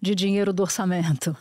de 0.00 0.14
dinheiro 0.14 0.52
do 0.52 0.62
orçamento. 0.62 1.36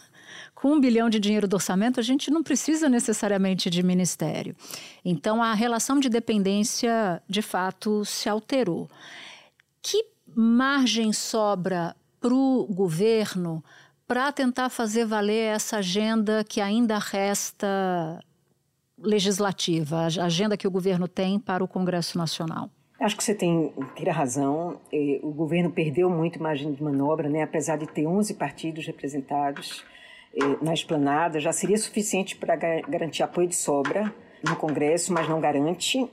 Com 0.53 0.73
um 0.73 0.79
bilhão 0.79 1.09
de 1.09 1.19
dinheiro 1.19 1.47
do 1.47 1.55
orçamento, 1.55 1.99
a 1.99 2.03
gente 2.03 2.31
não 2.31 2.41
precisa 2.41 2.87
necessariamente 2.87 3.69
de 3.69 3.83
ministério. 3.83 4.55
Então, 5.03 5.43
a 5.43 5.53
relação 5.53 5.99
de 5.99 6.07
dependência, 6.07 7.21
de 7.27 7.41
fato, 7.41 8.05
se 8.05 8.29
alterou. 8.29 8.89
Que 9.81 10.05
margem 10.35 11.11
sobra 11.11 11.95
para 12.19 12.33
o 12.33 12.65
governo 12.67 13.63
para 14.07 14.31
tentar 14.31 14.69
fazer 14.69 15.05
valer 15.05 15.55
essa 15.55 15.77
agenda 15.77 16.43
que 16.43 16.61
ainda 16.61 16.97
resta 16.97 18.19
legislativa, 19.03 19.97
a 19.97 20.25
agenda 20.25 20.57
que 20.57 20.67
o 20.67 20.71
governo 20.71 21.07
tem 21.07 21.39
para 21.39 21.63
o 21.63 21.67
Congresso 21.67 22.17
Nacional? 22.17 22.69
Acho 22.99 23.17
que 23.17 23.23
você 23.23 23.35
tem 23.35 23.73
inteira 23.77 24.13
razão. 24.13 24.79
O 25.21 25.31
governo 25.31 25.69
perdeu 25.69 26.09
muito 26.09 26.41
margem 26.41 26.71
de 26.71 26.81
manobra, 26.81 27.27
né? 27.29 27.43
apesar 27.43 27.77
de 27.77 27.85
ter 27.85 28.07
11 28.07 28.33
partidos 28.35 28.85
representados 28.85 29.83
na 30.61 30.73
esplanada, 30.73 31.39
já 31.39 31.51
seria 31.51 31.77
suficiente 31.77 32.35
para 32.35 32.55
garantir 32.55 33.21
apoio 33.21 33.47
de 33.47 33.55
sobra 33.55 34.13
no 34.47 34.55
Congresso, 34.55 35.13
mas 35.13 35.27
não 35.29 35.39
garante. 35.39 36.09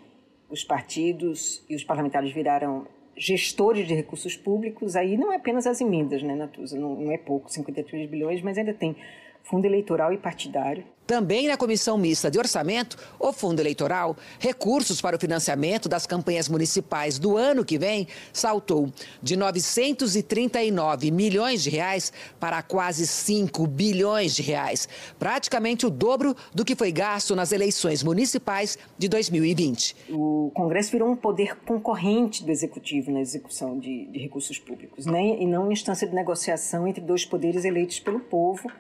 Os 0.49 0.65
partidos 0.65 1.65
e 1.71 1.77
os 1.77 1.85
parlamentares 1.85 2.33
viraram 2.33 2.87
gestores 3.17 3.87
de 3.87 3.95
recursos 3.95 4.37
públicos, 4.37 4.97
aí 4.97 5.17
não 5.17 5.33
é 5.33 5.37
apenas 5.37 5.67
as 5.67 5.81
emendas, 5.81 6.23
né, 6.23 6.35
Natuza? 6.35 6.79
Não, 6.79 6.97
não 6.97 7.13
é 7.13 7.19
pouco, 7.19 7.51
53 7.51 8.11
bilhões, 8.11 8.43
mas 8.43 8.59
ainda 8.59 8.75
tem 8.75 8.97
fundo 9.45 9.65
eleitoral 9.65 10.13
e 10.13 10.19
partidário. 10.19 10.85
Também 11.11 11.49
na 11.49 11.57
Comissão 11.57 11.99
Mista 11.99 12.31
de 12.31 12.39
Orçamento, 12.39 12.97
o 13.19 13.33
Fundo 13.33 13.59
Eleitoral, 13.59 14.17
recursos 14.39 15.01
para 15.01 15.17
o 15.17 15.19
financiamento 15.19 15.89
das 15.89 16.07
campanhas 16.07 16.49
municipais 16.49 17.19
do 17.19 17.37
ano 17.37 17.65
que 17.65 17.77
vem 17.77 18.07
saltou 18.33 18.93
de 19.21 19.35
939 19.37 21.11
milhões 21.11 21.65
de 21.65 21.71
reais 21.71 22.13
para 22.39 22.63
quase 22.63 23.09
5 23.09 23.67
bilhões 23.67 24.37
de 24.37 24.43
reais, 24.43 24.89
praticamente 25.19 25.85
o 25.85 25.91
dobro 25.91 26.33
do 26.55 26.65
que 26.65 26.77
foi 26.77 26.93
gasto 26.93 27.35
nas 27.35 27.51
eleições 27.51 28.05
municipais 28.05 28.79
de 28.97 29.09
2020. 29.09 29.97
O 30.11 30.53
Congresso 30.55 30.93
virou 30.93 31.11
um 31.11 31.17
poder 31.17 31.57
concorrente 31.67 32.45
do 32.45 32.53
Executivo 32.53 33.11
na 33.11 33.21
execução 33.21 33.77
de, 33.81 34.07
de 34.07 34.19
recursos 34.21 34.61
públicos, 34.61 35.07
né? 35.07 35.21
e 35.41 35.45
não 35.45 35.65
uma 35.65 35.73
instância 35.73 36.07
de 36.07 36.15
negociação 36.15 36.87
entre 36.87 37.01
dois 37.01 37.25
poderes 37.25 37.65
eleitos 37.65 37.99
pelo 37.99 38.21
povo 38.21 38.71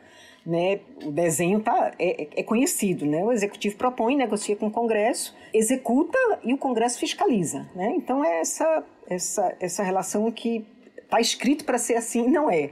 né, 0.44 0.80
o 1.04 1.10
desenho 1.10 1.60
tá, 1.60 1.92
é, 1.98 2.28
é, 2.36 2.42
conhecido. 2.42 3.06
Né? 3.06 3.22
O 3.22 3.32
executivo 3.32 3.76
propõe, 3.76 4.16
negocia 4.16 4.56
com 4.56 4.66
o 4.66 4.70
Congresso, 4.70 5.36
executa 5.52 6.18
e 6.42 6.52
o 6.52 6.58
Congresso 6.58 6.98
fiscaliza. 6.98 7.68
Né? 7.74 7.92
Então 7.96 8.24
é 8.24 8.40
essa, 8.40 8.84
essa, 9.08 9.56
essa 9.60 9.82
relação 9.82 10.30
que 10.30 10.64
está 10.96 11.20
escrito 11.20 11.64
para 11.64 11.78
ser 11.78 11.96
assim 11.96 12.28
não 12.28 12.50
é. 12.50 12.70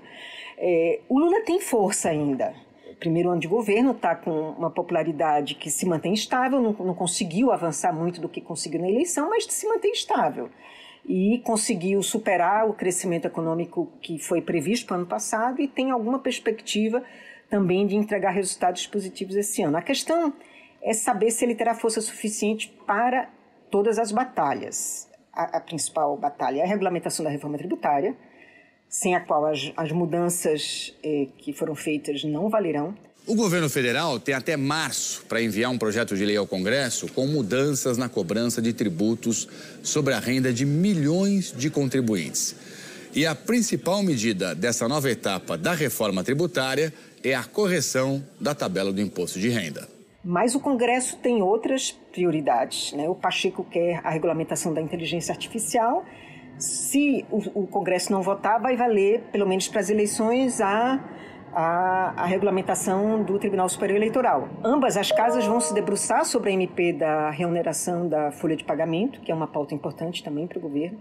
é. 0.57 1.01
O 1.09 1.19
Lula 1.19 1.41
tem 1.43 1.61
força 1.61 2.09
ainda. 2.09 2.55
primeiro 2.99 3.31
ano 3.31 3.41
de 3.41 3.49
governo 3.49 3.93
está 3.93 4.15
com 4.15 4.51
uma 4.51 4.71
popularidade 4.71 5.55
que 5.55 5.71
se 5.71 5.87
mantém 5.87 6.15
estável, 6.15 6.61
não, 6.61 6.73
não 6.73 6.95
conseguiu 6.95 7.53
avançar 7.53 7.93
muito 7.93 8.21
do 8.21 8.29
que 8.29 8.41
conseguiu 8.41 8.81
na 8.81 8.89
eleição, 8.89 9.29
mas 9.29 9.45
se 9.45 9.67
mantém 9.67 9.93
estável 9.93 10.49
e 11.09 11.39
conseguiu 11.39 12.03
superar 12.03 12.69
o 12.69 12.75
crescimento 12.75 13.25
econômico 13.25 13.91
que 14.03 14.19
foi 14.19 14.43
previsto 14.43 14.87
para 14.87 14.97
o 14.97 14.99
ano 14.99 15.07
passado 15.07 15.63
e 15.63 15.67
tem 15.67 15.91
alguma 15.91 16.19
perspectiva 16.19 17.03
também 17.51 17.87
de 17.87 17.97
entregar 17.97 18.31
resultados 18.31 18.87
positivos 18.87 19.37
esse 19.37 19.63
ano. 19.63 19.77
A 19.77 19.83
questão 19.83 20.33
é 20.83 20.93
saber 20.93 21.31
se 21.31 21.45
ele 21.45 21.55
terá 21.55 21.75
força 21.75 22.01
suficiente 22.01 22.73
para 22.87 23.29
todas 23.71 23.99
as 23.99 24.13
batalhas. 24.13 25.09
A, 25.33 25.59
a 25.59 25.61
principal 25.61 26.17
batalha 26.17 26.61
é 26.61 26.65
a 26.65 26.67
regulamentação 26.67 27.25
da 27.25 27.31
reforma 27.31 27.59
tributária, 27.59 28.17
sem 28.89 29.15
a 29.15 29.21
qual 29.21 29.47
as, 29.47 29.73
as 29.77 29.93
mudanças 29.93 30.95
eh, 31.03 31.29
que 31.39 31.53
foram 31.53 31.75
feitas 31.75 32.25
não 32.25 32.49
valerão. 32.49 32.95
O 33.27 33.35
governo 33.35 33.69
federal 33.69 34.19
tem 34.19 34.35
até 34.35 34.57
março 34.57 35.23
para 35.29 35.43
enviar 35.43 35.71
um 35.71 35.77
projeto 35.77 36.17
de 36.17 36.25
lei 36.25 36.39
ao 36.39 36.47
Congresso 36.47 37.07
com 37.13 37.27
mudanças 37.27 37.99
na 37.99 38.09
cobrança 38.09 38.63
de 38.63 38.73
tributos 38.73 39.47
sobre 39.83 40.15
a 40.15 40.19
renda 40.19 40.51
de 40.51 40.65
milhões 40.65 41.53
de 41.55 41.69
contribuintes. 41.69 42.57
E 43.15 43.27
a 43.27 43.35
principal 43.35 44.03
medida 44.03 44.55
dessa 44.55 44.89
nova 44.89 45.11
etapa 45.11 45.59
da 45.59 45.75
reforma 45.75 46.25
tributária 46.25 46.93
é 47.25 47.35
a 47.35 47.45
correção 47.45 48.25
da 48.41 48.55
tabela 48.55 48.93
do 48.93 49.01
imposto 49.01 49.39
de 49.39 49.49
renda. 49.49 49.89
Mas 50.25 50.55
o 50.55 50.61
Congresso 50.61 51.17
tem 51.17 51.43
outras 51.43 51.93
prioridades. 52.13 52.93
Né? 52.93 53.09
O 53.09 53.15
Pacheco 53.15 53.65
quer 53.65 54.01
a 54.05 54.11
regulamentação 54.11 54.75
da 54.75 54.81
inteligência 54.81 55.33
artificial. 55.33 56.05
Se 56.59 57.25
o, 57.31 57.63
o 57.63 57.67
Congresso 57.67 58.13
não 58.13 58.21
votar, 58.21 58.61
vai 58.61 58.77
valer, 58.77 59.23
pelo 59.33 59.47
menos 59.47 59.69
para 59.69 59.81
as 59.81 59.89
eleições, 59.89 60.61
a, 60.61 61.03
a, 61.53 62.23
a, 62.23 62.27
regulamentação 62.27 63.23
do 63.23 63.39
Tribunal 63.39 63.69
Superior 63.69 63.97
Eleitoral. 63.97 64.49
Ambas 64.65 64.97
as 64.97 65.11
casas 65.11 65.45
vão 65.45 65.61
se 65.61 65.73
debruçar 65.75 66.25
sobre 66.25 66.51
a 66.51 66.53
MP 66.53 66.93
da 66.93 67.31
remuneração 67.31 68.09
da 68.09 68.31
folha 68.31 68.57
de 68.57 68.65
pagamento, 68.65 69.21
que 69.21 69.33
é 69.33 69.35
uma 69.35 69.47
pauta 69.47 69.75
importante 69.75 70.23
também 70.23 70.47
para 70.47 70.59
o 70.59 70.61
governo. 70.61 71.01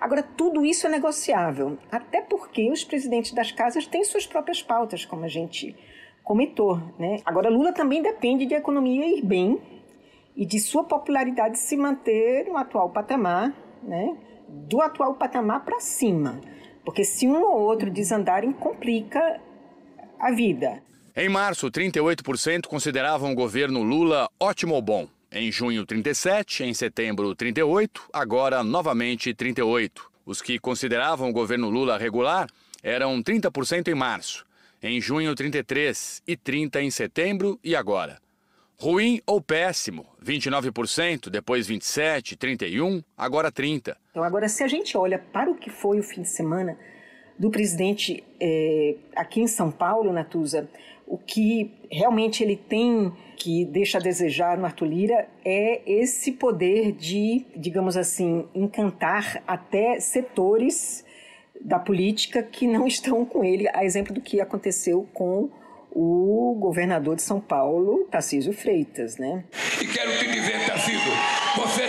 Agora, 0.00 0.22
tudo 0.22 0.64
isso 0.64 0.86
é 0.86 0.90
negociável, 0.90 1.78
até 1.90 2.20
porque 2.20 2.70
os 2.70 2.84
presidentes 2.84 3.32
das 3.32 3.50
casas 3.50 3.86
têm 3.86 4.04
suas 4.04 4.26
próprias 4.26 4.62
pautas, 4.62 5.04
como 5.04 5.24
a 5.24 5.28
gente 5.28 5.74
comentou. 6.22 6.80
Né? 6.98 7.18
Agora, 7.24 7.48
Lula 7.48 7.72
também 7.72 8.02
depende 8.02 8.46
de 8.46 8.54
a 8.54 8.58
economia 8.58 9.06
ir 9.06 9.22
bem 9.22 9.60
e 10.36 10.44
de 10.44 10.58
sua 10.58 10.84
popularidade 10.84 11.58
se 11.58 11.76
manter 11.76 12.46
no 12.46 12.56
atual 12.56 12.90
patamar, 12.90 13.54
né? 13.82 14.16
do 14.48 14.80
atual 14.80 15.14
patamar 15.14 15.64
para 15.64 15.80
cima. 15.80 16.40
Porque 16.84 17.02
se 17.02 17.26
um 17.26 17.42
ou 17.42 17.62
outro 17.62 17.90
desandarem, 17.90 18.52
complica 18.52 19.40
a 20.18 20.32
vida. 20.32 20.82
Em 21.14 21.28
março, 21.28 21.70
38% 21.70 22.66
consideravam 22.66 23.32
o 23.32 23.34
governo 23.34 23.82
Lula 23.82 24.28
ótimo 24.38 24.74
ou 24.74 24.82
bom. 24.82 25.08
Em 25.32 25.50
junho, 25.50 25.84
37, 25.84 26.64
em 26.64 26.74
setembro, 26.74 27.34
38, 27.34 28.02
agora 28.12 28.62
novamente 28.62 29.32
38. 29.34 30.10
Os 30.24 30.42
que 30.42 30.58
consideravam 30.58 31.30
o 31.30 31.32
governo 31.32 31.70
Lula 31.70 31.96
regular 31.96 32.48
eram 32.82 33.22
30% 33.22 33.88
em 33.88 33.94
março, 33.94 34.44
em 34.82 35.00
junho, 35.00 35.34
33 35.34 36.22
e 36.26 36.36
30 36.36 36.82
em 36.82 36.90
setembro 36.90 37.58
e 37.62 37.74
agora. 37.74 38.18
Ruim 38.78 39.22
ou 39.26 39.40
péssimo, 39.40 40.06
29%, 40.22 41.30
depois 41.30 41.66
27, 41.66 42.36
31, 42.36 43.02
agora 43.16 43.50
30. 43.50 43.96
Então 44.10 44.22
agora 44.22 44.48
se 44.48 44.62
a 44.62 44.68
gente 44.68 44.98
olha 44.98 45.18
para 45.18 45.50
o 45.50 45.54
que 45.54 45.70
foi 45.70 45.98
o 45.98 46.02
fim 46.02 46.22
de 46.22 46.28
semana 46.28 46.78
do 47.38 47.50
presidente 47.50 48.22
é, 48.40 48.94
aqui 49.14 49.40
em 49.40 49.46
São 49.46 49.70
Paulo, 49.70 50.12
Natuza, 50.12 50.68
o 51.06 51.16
que 51.16 51.70
realmente 51.90 52.42
ele 52.42 52.56
tem 52.56 53.12
que 53.36 53.64
deixa 53.64 53.98
a 53.98 54.00
desejar 54.00 54.56
no 54.56 54.64
Arthur 54.64 54.86
Lira 54.86 55.28
é 55.44 55.80
esse 55.86 56.32
poder 56.32 56.92
de, 56.92 57.44
digamos 57.54 57.96
assim, 57.96 58.46
encantar 58.54 59.42
até 59.46 60.00
setores 60.00 61.04
da 61.60 61.78
política 61.78 62.42
que 62.42 62.66
não 62.66 62.86
estão 62.88 63.24
com 63.24 63.44
ele, 63.44 63.68
a 63.72 63.84
exemplo 63.84 64.14
do 64.14 64.20
que 64.20 64.40
aconteceu 64.40 65.06
com 65.12 65.50
o 65.90 66.54
governador 66.58 67.16
de 67.16 67.22
São 67.22 67.40
Paulo, 67.40 68.06
Tarcísio 68.10 68.52
Freitas, 68.52 69.16
né? 69.16 69.44
E 69.80 69.86
quero 69.86 70.18
te 70.18 70.30
dizer, 70.30 70.66
Tarcísio, 70.66 71.12
você 71.56 71.88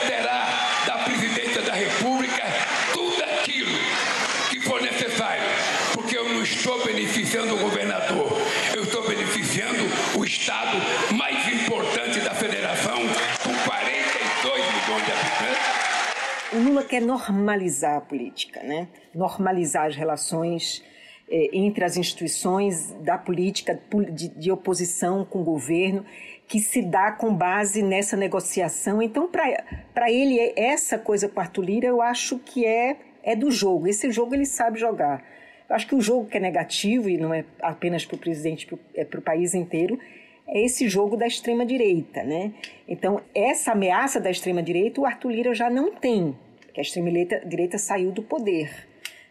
quer 16.87 17.01
normalizar 17.01 17.97
a 17.97 18.01
política, 18.01 18.63
né? 18.63 18.87
normalizar 19.13 19.87
as 19.87 19.95
relações 19.95 20.83
eh, 21.29 21.49
entre 21.53 21.83
as 21.83 21.97
instituições 21.97 22.91
da 23.01 23.17
política 23.17 23.79
de, 24.11 24.29
de 24.29 24.51
oposição 24.51 25.25
com 25.25 25.41
o 25.41 25.43
governo 25.43 26.05
que 26.47 26.59
se 26.59 26.81
dá 26.81 27.11
com 27.11 27.35
base 27.35 27.83
nessa 27.83 28.15
negociação. 28.15 29.01
Então, 29.01 29.29
para 29.29 30.09
ele, 30.09 30.53
essa 30.55 30.97
coisa 30.97 31.27
com 31.27 31.39
Arthur 31.39 31.63
Lira, 31.63 31.87
eu 31.87 32.01
acho 32.01 32.39
que 32.39 32.65
é, 32.65 32.95
é 33.21 33.35
do 33.35 33.51
jogo. 33.51 33.87
Esse 33.87 34.09
jogo 34.11 34.33
ele 34.33 34.45
sabe 34.45 34.79
jogar. 34.79 35.23
Eu 35.69 35.75
acho 35.75 35.85
que 35.85 35.95
o 35.95 35.99
jogo 35.99 36.29
que 36.29 36.37
é 36.37 36.39
negativo, 36.39 37.09
e 37.09 37.17
não 37.17 37.33
é 37.33 37.43
apenas 37.61 38.05
para 38.05 38.15
o 38.15 38.19
presidente, 38.19 38.67
é 38.95 39.03
para 39.03 39.19
o 39.19 39.21
país 39.21 39.53
inteiro, 39.53 39.99
é 40.47 40.63
esse 40.63 40.87
jogo 40.87 41.17
da 41.17 41.27
extrema-direita. 41.27 42.23
Né? 42.23 42.53
Então, 42.87 43.19
essa 43.35 43.73
ameaça 43.73 44.17
da 44.21 44.31
extrema-direita, 44.31 45.01
o 45.01 45.05
Arthur 45.05 45.31
Lira 45.31 45.53
já 45.53 45.69
não 45.69 45.91
tem, 45.91 46.33
porque 46.77 46.81
a 46.81 46.83
extrema-direita 46.83 47.77
saiu 47.77 48.11
do 48.11 48.21
poder. 48.21 48.69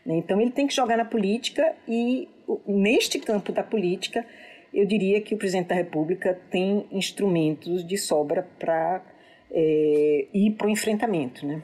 Né? 0.05 0.17
Então, 0.17 0.41
ele 0.41 0.51
tem 0.51 0.67
que 0.67 0.75
jogar 0.75 0.97
na 0.97 1.05
política 1.05 1.75
e, 1.87 2.29
neste 2.67 3.19
campo 3.19 3.53
da 3.53 3.63
política, 3.63 4.27
eu 4.75 4.85
diria 4.85 5.21
que 5.21 5.35
o 5.35 5.39
presidente 5.39 5.69
da 5.69 5.75
República 5.75 6.39
tem 6.51 6.87
instrumentos 6.91 7.87
de 7.87 7.97
sobra 7.97 8.47
para 8.59 9.03
é, 9.51 10.27
ir 10.35 10.53
para 10.53 10.67
o 10.67 10.71
enfrentamento. 10.71 11.47
Né? 11.47 11.63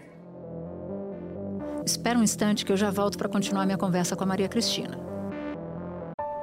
Espera 1.85 2.19
um 2.19 2.23
instante 2.23 2.65
que 2.65 2.71
eu 2.71 2.77
já 2.77 2.91
volto 2.91 3.19
para 3.19 3.29
continuar 3.29 3.67
minha 3.67 3.79
conversa 3.79 4.15
com 4.15 4.23
a 4.23 4.27
Maria 4.27 4.49
Cristina. 4.49 4.99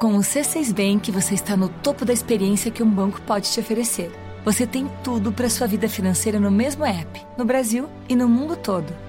Com 0.02 0.16
o 0.16 0.20
C6 0.20 0.74
Bank, 0.74 1.12
você 1.12 1.34
está 1.34 1.58
no 1.58 1.70
topo 1.70 2.06
da 2.06 2.14
experiência 2.14 2.72
que 2.72 2.84
um 2.84 2.90
banco 2.90 3.22
pode 3.22 3.52
te 3.52 3.60
oferecer. 3.60 4.12
Você 4.46 4.66
tem 4.66 4.88
tudo 5.04 5.32
para 5.32 5.50
sua 5.50 5.68
vida 5.68 5.90
financeira 5.90 6.40
no 6.40 6.50
mesmo 6.50 6.86
app, 6.86 7.22
no 7.38 7.44
Brasil 7.44 7.90
e 8.08 8.16
no 8.16 8.28
mundo 8.28 8.56
todo. 8.56 9.09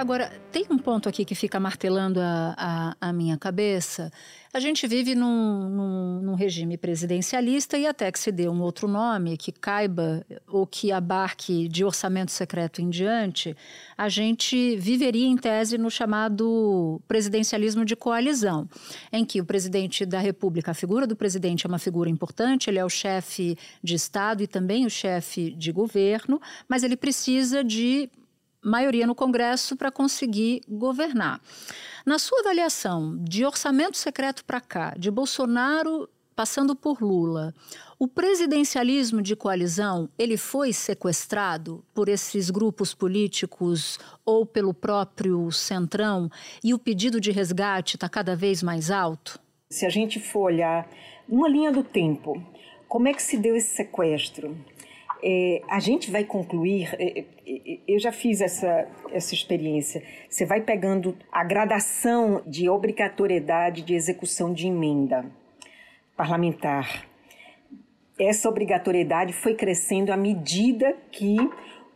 Agora, 0.00 0.32
tem 0.50 0.64
um 0.70 0.78
ponto 0.78 1.10
aqui 1.10 1.26
que 1.26 1.34
fica 1.34 1.60
martelando 1.60 2.20
a, 2.20 2.54
a, 2.56 3.08
a 3.08 3.12
minha 3.12 3.36
cabeça. 3.36 4.10
A 4.50 4.58
gente 4.58 4.86
vive 4.86 5.14
num, 5.14 5.68
num, 5.68 6.22
num, 6.22 6.34
regime 6.34 6.78
presidencialista 6.78 7.76
e 7.76 7.86
até 7.86 8.10
que 8.10 8.18
se 8.18 8.32
dê 8.32 8.48
um 8.48 8.62
outro 8.62 8.88
nome 8.88 9.36
que 9.36 9.52
caiba 9.52 10.24
ou 10.48 10.66
que 10.66 10.90
abarque 10.90 11.68
de 11.68 11.84
orçamento 11.84 12.32
secreto 12.32 12.80
em 12.80 12.88
diante, 12.88 13.54
a 13.94 14.08
gente 14.08 14.74
viveria 14.76 15.26
em 15.26 15.36
tese 15.36 15.76
no 15.76 15.90
chamado 15.90 16.98
presidencialismo 17.06 17.84
de 17.84 17.94
coalizão, 17.94 18.66
em 19.12 19.22
que 19.22 19.38
o 19.38 19.44
presidente 19.44 20.06
da 20.06 20.18
República, 20.18 20.70
a 20.70 20.74
figura 20.74 21.06
do 21.06 21.14
presidente 21.14 21.66
é 21.66 21.68
uma 21.68 21.78
figura 21.78 22.08
importante, 22.08 22.70
ele 22.70 22.78
é 22.78 22.84
o 22.84 22.88
chefe 22.88 23.54
de 23.84 23.96
Estado 23.96 24.42
e 24.42 24.46
também 24.46 24.86
o 24.86 24.90
chefe 24.90 25.50
de 25.50 25.70
governo, 25.70 26.40
mas 26.66 26.82
ele 26.82 26.96
precisa 26.96 27.62
de 27.62 28.08
maioria 28.62 29.06
no 29.06 29.14
Congresso 29.14 29.76
para 29.76 29.90
conseguir 29.90 30.62
governar. 30.68 31.40
Na 32.04 32.18
sua 32.18 32.40
avaliação, 32.40 33.16
de 33.22 33.44
orçamento 33.44 33.96
secreto 33.96 34.44
para 34.44 34.60
cá, 34.60 34.94
de 34.96 35.10
Bolsonaro 35.10 36.08
passando 36.40 36.74
por 36.74 37.02
Lula, 37.02 37.54
o 37.98 38.08
presidencialismo 38.08 39.20
de 39.20 39.36
coalizão, 39.36 40.08
ele 40.18 40.38
foi 40.38 40.72
sequestrado 40.72 41.84
por 41.92 42.08
esses 42.08 42.48
grupos 42.48 42.94
políticos 42.94 43.98
ou 44.24 44.46
pelo 44.46 44.72
próprio 44.72 45.52
Centrão 45.52 46.30
e 46.64 46.72
o 46.72 46.78
pedido 46.78 47.20
de 47.20 47.30
resgate 47.30 47.96
está 47.96 48.08
cada 48.08 48.34
vez 48.34 48.62
mais 48.62 48.90
alto? 48.90 49.38
Se 49.68 49.84
a 49.84 49.90
gente 49.90 50.18
for 50.18 50.44
olhar 50.44 50.88
uma 51.28 51.46
linha 51.46 51.70
do 51.70 51.84
tempo, 51.84 52.42
como 52.88 53.06
é 53.06 53.12
que 53.12 53.22
se 53.22 53.36
deu 53.36 53.54
esse 53.54 53.76
sequestro? 53.76 54.56
É, 55.22 55.62
a 55.68 55.78
gente 55.78 56.10
vai 56.10 56.24
concluir, 56.24 56.94
é, 56.98 57.20
é, 57.20 57.78
eu 57.86 57.98
já 57.98 58.10
fiz 58.10 58.40
essa, 58.40 58.88
essa 59.12 59.34
experiência, 59.34 60.02
você 60.28 60.46
vai 60.46 60.60
pegando 60.60 61.16
a 61.30 61.44
gradação 61.44 62.42
de 62.46 62.68
obrigatoriedade 62.68 63.82
de 63.82 63.94
execução 63.94 64.52
de 64.52 64.66
emenda 64.66 65.24
parlamentar. 66.16 67.06
Essa 68.18 68.48
obrigatoriedade 68.48 69.32
foi 69.32 69.54
crescendo 69.54 70.10
à 70.10 70.16
medida 70.16 70.96
que 71.10 71.36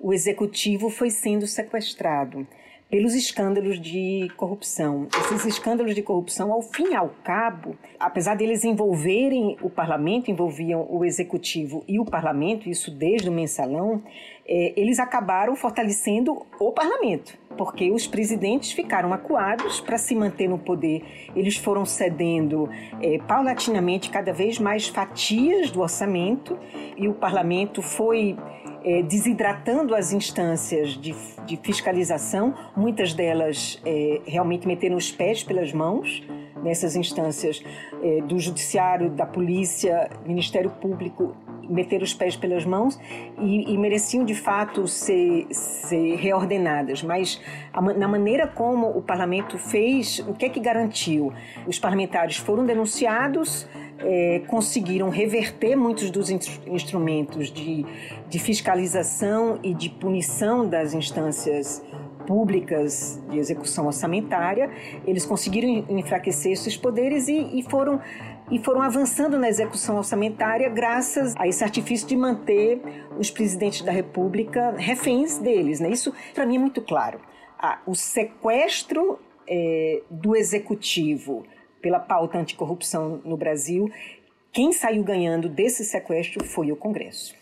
o 0.01 0.13
executivo 0.13 0.91
foi 0.91 1.11
sendo 1.11 1.47
sequestrado 1.47 2.47
pelos 2.91 3.15
escândalos 3.15 3.81
de 3.81 4.31
corrupção. 4.37 5.09
Esses 5.21 5.45
escândalos 5.47 5.95
de 5.95 6.03
corrupção, 6.03 6.53
ao 6.53 6.63
fim 6.63 6.93
e 6.93 6.95
ao 6.95 7.09
cabo, 7.25 7.77
apesar 7.99 8.37
deles 8.37 8.65
envolverem 8.65 9.57
o 9.61 9.69
parlamento, 9.69 10.31
envolviam 10.31 10.87
o 10.89 11.05
executivo 11.05 11.85
e 11.89 11.99
o 11.99 12.05
parlamento, 12.05 12.69
isso 12.69 12.91
desde 12.91 13.29
o 13.29 13.33
mensalão, 13.33 14.03
é, 14.47 14.75
eles 14.77 14.99
acabaram 14.99 15.57
fortalecendo 15.57 16.47
o 16.61 16.71
parlamento, 16.71 17.37
porque 17.57 17.91
os 17.91 18.07
presidentes 18.07 18.73
ficaram 18.73 19.13
acuados 19.13 19.81
para 19.81 19.97
se 19.97 20.15
manter 20.15 20.49
no 20.49 20.59
poder. 20.59 21.03
Eles 21.35 21.57
foram 21.57 21.85
cedendo 21.87 22.69
é, 23.01 23.19
paulatinamente 23.27 24.11
cada 24.11 24.33
vez 24.33 24.59
mais 24.59 24.87
fatias 24.87 25.71
do 25.71 25.81
orçamento 25.81 26.59
e 26.97 27.09
o 27.09 27.15
parlamento 27.15 27.81
foi 27.81 28.37
é, 28.85 29.03
desidratando 29.03 29.95
as 29.95 30.13
instâncias 30.13 30.91
de, 30.91 31.15
de 31.47 31.57
fiscalização, 31.57 32.55
muitas 32.77 33.15
delas 33.15 33.81
é, 33.85 34.21
realmente 34.27 34.67
meteram 34.67 34.97
os 34.97 35.11
pés 35.11 35.43
pelas 35.43 35.73
mãos 35.73 36.23
nessas 36.63 36.97
instâncias 36.97 37.63
é, 38.03 38.23
do 38.23 38.39
Judiciário, 38.39 39.11
da 39.11 39.27
Polícia, 39.27 40.11
Ministério 40.27 40.71
Público, 40.71 41.37
meteram 41.69 42.05
os 42.05 42.13
pés 42.13 42.37
pelas 42.37 42.65
mãos 42.65 42.99
e, 43.39 43.73
e 43.73 43.79
mereciam 43.79 44.25
de 44.25 44.35
fato 44.35 44.87
ser, 44.87 45.47
ser 45.51 46.17
reordenadas. 46.17 47.03
Mas 47.03 47.41
a, 47.73 47.81
na 47.81 48.09
maneira 48.09 48.47
como 48.47 48.89
o 48.89 49.03
parlamento 49.03 49.59
fez, 49.59 50.19
o 50.21 50.35
que 50.35 50.47
é 50.47 50.49
que 50.49 50.61
garantiu? 50.61 51.33
Os 51.67 51.79
parlamentares 51.79 52.37
foram 52.37 52.65
denunciados 52.65 53.69
é, 53.99 54.43
conseguiram 54.47 55.09
reverter 55.09 55.77
muitos 55.77 56.11
dos 56.11 56.31
instrumentos 56.31 57.51
de, 57.51 57.85
de 58.29 58.39
fiscalização 58.39 59.59
e 59.63 59.73
de 59.73 59.89
punição 59.89 60.69
das 60.69 60.95
instâncias 60.95 61.83
públicas 62.27 63.23
de 63.29 63.39
execução 63.39 63.87
orçamentária, 63.87 64.71
eles 65.07 65.25
conseguiram 65.25 65.69
enfraquecer 65.91 66.53
esses 66.53 66.77
poderes 66.77 67.29
e, 67.29 67.59
e, 67.59 67.63
foram 67.63 68.01
e 68.51 68.59
foram 68.59 68.83
avançando 68.83 69.39
na 69.39 69.49
execução 69.49 69.97
orçamentária 69.97 70.69
graças 70.69 71.35
a 71.37 71.47
esse 71.47 71.63
artifício 71.65 72.07
de 72.07 72.17
manter 72.17 72.81
os 73.19 73.31
presidentes 73.31 73.83
da 73.83 73.93
República 73.93 74.75
reféns 74.77 75.39
deles. 75.39 75.81
Né? 75.81 75.91
Isso, 75.91 76.13
para 76.35 76.45
mim, 76.45 76.57
é 76.57 76.59
muito 76.59 76.83
claro. 76.83 77.21
Ah, 77.59 77.81
o 77.87 77.95
sequestro 77.95 79.19
é, 79.49 80.03
do 80.11 80.37
executivo 80.37 81.45
pela 81.85 82.01
pauta 82.01 82.39
anticorrupção 82.39 83.21
no 83.27 83.37
Brasil, 83.37 83.93
quem 84.51 84.73
saiu 84.73 85.05
ganhando 85.05 85.51
desse 85.51 85.85
sequestro 85.85 86.43
foi 86.43 86.73
o 86.73 86.77
Congresso. 86.77 87.35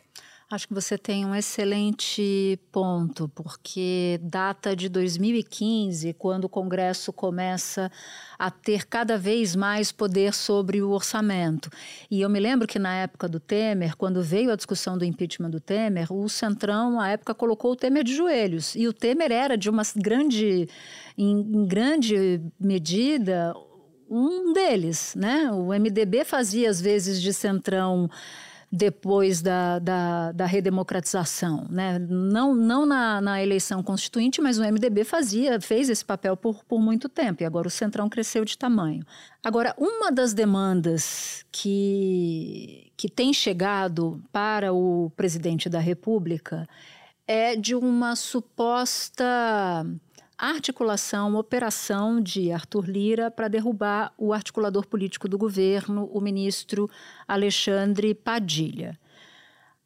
Acho 0.51 0.69
que 0.69 0.75
você 0.75 0.99
tem 0.99 1.25
um 1.25 1.35
excelente 1.35 2.59
ponto, 2.71 3.27
porque 3.29 4.21
data 4.23 4.77
de 4.77 4.87
2015, 4.87 6.13
quando 6.13 6.45
o 6.45 6.49
Congresso 6.49 7.11
começa 7.11 7.91
a 8.39 8.51
ter 8.51 8.85
cada 8.87 9.17
vez 9.17 9.57
mais 9.57 9.91
poder 9.91 10.35
sobre 10.35 10.83
o 10.83 10.91
orçamento. 10.91 11.71
E 12.11 12.21
eu 12.21 12.29
me 12.29 12.39
lembro 12.39 12.69
que 12.69 12.79
na 12.79 12.95
época 12.97 13.27
do 13.31 13.41
Temer, 13.41 13.97
quando 13.97 14.23
veio 14.23 14.53
a 14.53 14.57
discussão 14.57 14.99
do 14.99 15.07
impeachment 15.07 15.49
do 15.49 15.59
Temer, 15.59 16.13
o 16.13 16.29
Centrão, 16.29 17.01
à 17.01 17.09
época, 17.09 17.35
colocou 17.35 17.73
o 17.73 17.77
Temer 17.77 18.05
de 18.05 18.15
joelhos. 18.15 18.75
E 18.75 18.87
o 18.87 18.93
Temer 18.93 19.33
era, 19.33 19.57
de 19.57 19.71
uma 19.71 19.85
grande, 19.97 20.69
em, 21.17 21.67
grande 21.67 22.43
medida, 22.61 23.55
um 24.13 24.53
deles, 24.53 25.15
né? 25.17 25.51
O 25.51 25.69
MDB 25.69 26.25
fazia 26.25 26.69
às 26.69 26.81
vezes 26.81 27.21
de 27.21 27.33
centrão 27.33 28.11
depois 28.71 29.43
da, 29.43 29.79
da, 29.79 30.33
da 30.33 30.47
redemocratização, 30.47 31.67
né? 31.69 31.99
Não, 31.99 32.55
não 32.55 32.87
na, 32.87 33.21
na, 33.21 33.43
eleição 33.43 33.83
constituinte, 33.83 34.41
mas 34.41 34.59
o 34.59 34.63
MDB 34.63 35.05
fazia, 35.05 35.61
fez 35.61 35.91
esse 35.91 36.03
papel 36.03 36.37
por, 36.37 36.65
por 36.65 36.81
muito 36.81 37.07
tempo 37.07 37.43
e 37.43 37.47
agora 37.47 37.69
o 37.69 37.71
centrão 37.71 38.09
cresceu 38.09 38.45
de 38.47 38.57
tamanho. 38.57 39.05
Agora, 39.45 39.75
uma 39.77 40.11
das 40.11 40.33
demandas 40.33 41.45
que, 41.53 42.91
que 42.97 43.11
tem 43.11 43.33
chegado 43.33 44.23
para 44.33 44.73
o 44.73 45.13
presidente 45.17 45.69
da 45.69 45.79
República 45.79 46.67
é 47.27 47.55
de 47.55 47.75
uma 47.75 48.17
suposta 48.17 49.25
articulação, 50.51 51.37
operação 51.37 52.21
de 52.21 52.51
Arthur 52.51 52.85
Lira 52.87 53.31
para 53.31 53.47
derrubar 53.47 54.13
o 54.19 54.33
articulador 54.33 54.85
político 54.87 55.29
do 55.29 55.39
governo, 55.39 56.07
o 56.13 56.21
ministro 56.21 56.91
Alexandre 57.29 58.13
Padilha. 58.13 58.99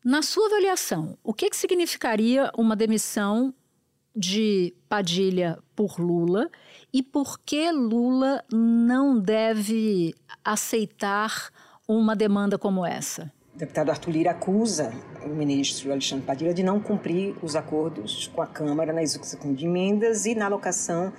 Na 0.03 0.23
sua 0.23 0.47
avaliação, 0.47 1.19
o 1.23 1.35
que, 1.35 1.51
que 1.51 1.57
significaria 1.57 2.51
uma 2.57 2.75
demissão 2.75 3.53
de 4.15 4.73
Padilha 4.89 5.59
por 5.75 6.01
Lula 6.01 6.51
e 6.91 7.03
por 7.03 7.39
que 7.41 7.71
Lula 7.71 8.43
não 8.51 9.21
deve 9.21 10.15
aceitar 10.43 11.51
uma 11.87 12.17
demanda 12.17 12.57
como 12.57 12.87
essa? 12.87 13.31
O 13.57 13.59
deputado 13.59 13.89
Arthur 13.89 14.11
Lira 14.11 14.33
acusa 14.33 14.93
o 15.25 15.31
ministro 15.31 15.91
Alexandre 15.91 16.27
Padilha 16.27 16.53
de 16.53 16.63
não 16.63 16.79
cumprir 16.79 17.35
os 17.43 17.57
acordos 17.57 18.29
com 18.29 18.43
a 18.43 18.47
Câmara 18.47 18.93
na 18.93 19.03
execução 19.03 19.55
de 19.55 19.65
emendas 19.65 20.27
e 20.27 20.35
na 20.35 20.45
alocação 20.45 21.11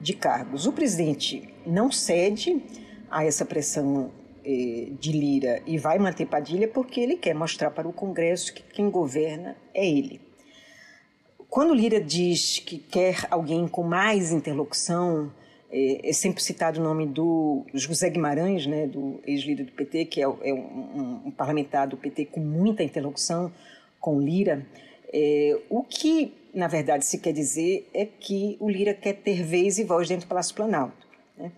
de 0.00 0.12
cargos. 0.12 0.66
O 0.66 0.72
presidente 0.72 1.54
não 1.64 1.92
cede 1.92 2.60
a 3.08 3.24
essa 3.24 3.44
pressão 3.44 4.10
eh, 4.44 4.88
de 4.98 5.12
Lira 5.12 5.62
e 5.64 5.78
vai 5.78 5.96
manter 6.00 6.26
Padilha 6.26 6.66
porque 6.66 6.98
ele 6.98 7.14
quer 7.14 7.32
mostrar 7.32 7.70
para 7.70 7.86
o 7.86 7.92
Congresso 7.92 8.52
que 8.52 8.64
quem 8.64 8.90
governa 8.90 9.56
é 9.72 9.88
ele. 9.88 10.20
Quando 11.48 11.72
Lira 11.72 12.00
diz 12.00 12.58
que 12.58 12.76
quer 12.76 13.24
alguém 13.30 13.68
com 13.68 13.84
mais 13.84 14.32
interlocução, 14.32 15.30
é, 15.74 16.08
é 16.08 16.12
sempre 16.12 16.40
citado 16.40 16.80
o 16.80 16.84
nome 16.84 17.04
do 17.04 17.66
José 17.74 18.08
Guimarães, 18.08 18.64
né, 18.64 18.86
do 18.86 19.20
ex-líder 19.26 19.64
do 19.64 19.72
PT, 19.72 20.04
que 20.04 20.20
é, 20.20 20.24
é 20.24 20.54
um, 20.54 21.22
um, 21.26 21.30
parlamentar 21.32 21.88
do 21.88 21.96
PT 21.96 22.26
com 22.26 22.38
muita 22.38 22.84
interlocução 22.84 23.52
com 23.98 24.20
Lira. 24.20 24.64
É, 25.12 25.58
o 25.68 25.82
que, 25.82 26.32
na 26.54 26.68
verdade, 26.68 27.04
se 27.04 27.18
quer 27.18 27.32
dizer 27.32 27.90
é 27.92 28.06
que 28.06 28.56
o 28.60 28.70
Lira 28.70 28.94
quer 28.94 29.14
ter 29.14 29.42
vez 29.42 29.80
e 29.80 29.84
voz 29.84 30.08
dentro 30.08 30.26
do 30.26 30.28
Palácio 30.28 30.54
Planalto. 30.54 31.08
Né? 31.36 31.50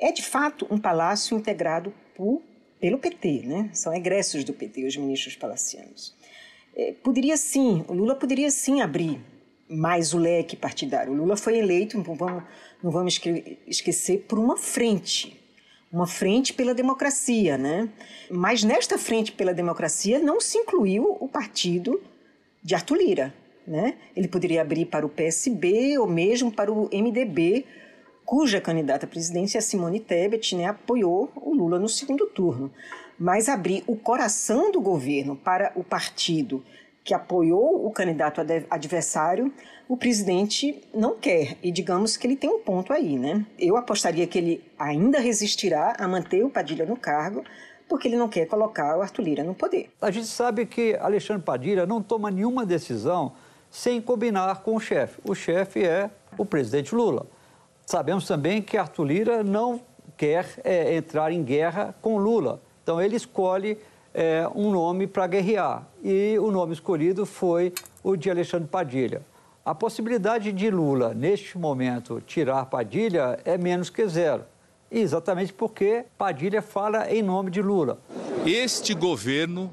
É, 0.00 0.12
de 0.12 0.22
fato, 0.22 0.66
um 0.70 0.78
palácio 0.78 1.36
integrado 1.36 1.92
por, 2.16 2.40
pelo 2.80 2.96
PT, 2.96 3.42
né? 3.44 3.68
são 3.74 3.92
egressos 3.92 4.44
do 4.44 4.54
PT, 4.54 4.86
os 4.86 4.96
ministros 4.96 5.36
palacianos. 5.36 6.16
É, 6.74 6.94
poderia 7.02 7.36
sim, 7.36 7.84
o 7.86 7.92
Lula 7.92 8.14
poderia 8.14 8.50
sim 8.50 8.80
abrir 8.80 9.20
mais 9.68 10.14
o 10.14 10.18
leque 10.18 10.56
partidário. 10.56 11.12
O 11.12 11.16
Lula 11.16 11.36
foi 11.36 11.58
eleito, 11.58 11.98
não 11.98 12.14
vamos, 12.14 12.44
não 12.82 12.90
vamos 12.90 13.20
esquecer, 13.66 14.24
por 14.28 14.38
uma 14.38 14.56
frente, 14.56 15.38
uma 15.90 16.06
frente 16.06 16.52
pela 16.52 16.74
democracia, 16.74 17.58
né? 17.58 17.88
Mas 18.30 18.62
nesta 18.62 18.96
frente 18.96 19.32
pela 19.32 19.52
democracia 19.52 20.18
não 20.18 20.40
se 20.40 20.58
incluiu 20.58 21.16
o 21.20 21.28
partido 21.28 22.00
de 22.62 22.74
Arthur 22.74 22.98
Lira, 22.98 23.34
né? 23.66 23.96
Ele 24.14 24.28
poderia 24.28 24.62
abrir 24.62 24.86
para 24.86 25.04
o 25.04 25.08
PSB 25.08 25.98
ou 25.98 26.06
mesmo 26.06 26.52
para 26.52 26.72
o 26.72 26.88
MDB, 26.92 27.64
cuja 28.24 28.60
candidata 28.60 29.06
à 29.06 29.08
presidência, 29.08 29.60
Simone 29.60 30.00
Tebet, 30.00 30.54
né, 30.54 30.66
apoiou 30.66 31.32
o 31.34 31.54
Lula 31.54 31.78
no 31.78 31.88
segundo 31.88 32.26
turno. 32.26 32.70
Mas 33.18 33.48
abrir 33.48 33.82
o 33.86 33.96
coração 33.96 34.70
do 34.70 34.80
governo 34.80 35.34
para 35.34 35.72
o 35.74 35.82
partido 35.82 36.62
que 37.08 37.14
apoiou 37.14 37.86
o 37.86 37.90
candidato 37.90 38.42
adversário, 38.68 39.50
o 39.88 39.96
presidente 39.96 40.78
não 40.92 41.16
quer. 41.16 41.56
E 41.62 41.72
digamos 41.72 42.18
que 42.18 42.26
ele 42.26 42.36
tem 42.36 42.50
um 42.50 42.60
ponto 42.60 42.92
aí, 42.92 43.18
né? 43.18 43.46
Eu 43.58 43.78
apostaria 43.78 44.26
que 44.26 44.36
ele 44.36 44.62
ainda 44.78 45.18
resistirá 45.18 45.96
a 45.98 46.06
manter 46.06 46.44
o 46.44 46.50
Padilha 46.50 46.84
no 46.84 46.98
cargo, 46.98 47.42
porque 47.88 48.08
ele 48.08 48.18
não 48.18 48.28
quer 48.28 48.44
colocar 48.44 48.98
o 48.98 49.00
Arthur 49.00 49.22
Lira 49.22 49.42
no 49.42 49.54
poder. 49.54 49.88
A 50.02 50.10
gente 50.10 50.26
sabe 50.26 50.66
que 50.66 50.98
Alexandre 51.00 51.42
Padilha 51.42 51.86
não 51.86 52.02
toma 52.02 52.30
nenhuma 52.30 52.66
decisão 52.66 53.32
sem 53.70 54.02
combinar 54.02 54.62
com 54.62 54.76
o 54.76 54.80
chefe. 54.80 55.18
O 55.24 55.34
chefe 55.34 55.82
é 55.82 56.10
o 56.36 56.44
presidente 56.44 56.94
Lula. 56.94 57.26
Sabemos 57.86 58.26
também 58.26 58.60
que 58.60 58.76
Arthur 58.76 59.04
Lira 59.04 59.42
não 59.42 59.80
quer 60.14 60.46
é, 60.62 60.94
entrar 60.94 61.32
em 61.32 61.42
guerra 61.42 61.94
com 62.02 62.18
Lula. 62.18 62.60
Então 62.82 63.00
ele 63.00 63.16
escolhe 63.16 63.78
é, 64.18 64.50
um 64.52 64.72
nome 64.72 65.06
para 65.06 65.28
guerrear. 65.28 65.86
E 66.02 66.36
o 66.40 66.50
nome 66.50 66.72
escolhido 66.72 67.24
foi 67.24 67.72
o 68.02 68.16
de 68.16 68.28
Alexandre 68.28 68.66
Padilha. 68.66 69.22
A 69.64 69.72
possibilidade 69.72 70.50
de 70.50 70.68
Lula, 70.70 71.14
neste 71.14 71.56
momento, 71.56 72.20
tirar 72.26 72.66
Padilha 72.66 73.38
é 73.44 73.56
menos 73.56 73.90
que 73.90 74.04
zero. 74.08 74.42
Exatamente 74.90 75.52
porque 75.52 76.04
Padilha 76.16 76.60
fala 76.60 77.08
em 77.08 77.22
nome 77.22 77.48
de 77.48 77.62
Lula. 77.62 78.00
Este 78.44 78.92
governo, 78.92 79.70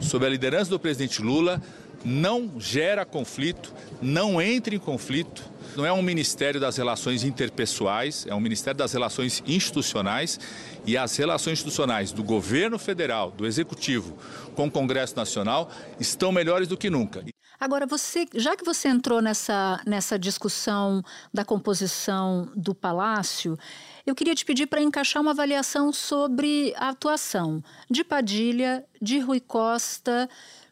sob 0.00 0.26
a 0.26 0.28
liderança 0.28 0.68
do 0.68 0.78
presidente 0.78 1.22
Lula, 1.22 1.62
não 2.04 2.50
gera 2.58 3.06
conflito, 3.06 3.72
não 4.02 4.38
entra 4.38 4.74
em 4.74 4.78
conflito, 4.78 5.48
não 5.76 5.84
é 5.84 5.92
um 5.92 6.02
ministério 6.02 6.60
das 6.60 6.76
relações 6.76 7.24
interpessoais, 7.24 8.26
é 8.26 8.34
um 8.34 8.40
ministério 8.40 8.78
das 8.78 8.92
relações 8.92 9.42
institucionais 9.46 10.38
e 10.86 10.96
as 10.96 11.16
relações 11.16 11.54
institucionais 11.54 12.12
do 12.12 12.22
governo 12.22 12.78
federal, 12.78 13.30
do 13.30 13.46
executivo 13.46 14.16
com 14.54 14.66
o 14.66 14.70
Congresso 14.70 15.16
Nacional 15.16 15.70
estão 16.00 16.32
melhores 16.32 16.66
do 16.66 16.76
que 16.76 16.90
nunca. 16.90 17.24
Agora, 17.60 17.86
você, 17.86 18.26
já 18.34 18.56
que 18.56 18.64
você 18.64 18.88
entrou 18.88 19.20
nessa, 19.20 19.80
nessa 19.84 20.16
discussão 20.16 21.02
da 21.34 21.44
composição 21.44 22.50
do 22.54 22.72
Palácio, 22.72 23.58
eu 24.06 24.14
queria 24.14 24.34
te 24.34 24.44
pedir 24.44 24.66
para 24.66 24.80
encaixar 24.80 25.20
uma 25.20 25.32
avaliação 25.32 25.92
sobre 25.92 26.72
a 26.76 26.90
atuação 26.90 27.62
de 27.90 28.04
Padilha, 28.04 28.84
de 29.02 29.18
Rui 29.18 29.40
Costa, 29.40 30.28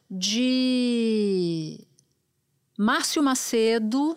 de 0.09 1.85
Márcio 2.79 3.23
Macedo 3.23 4.17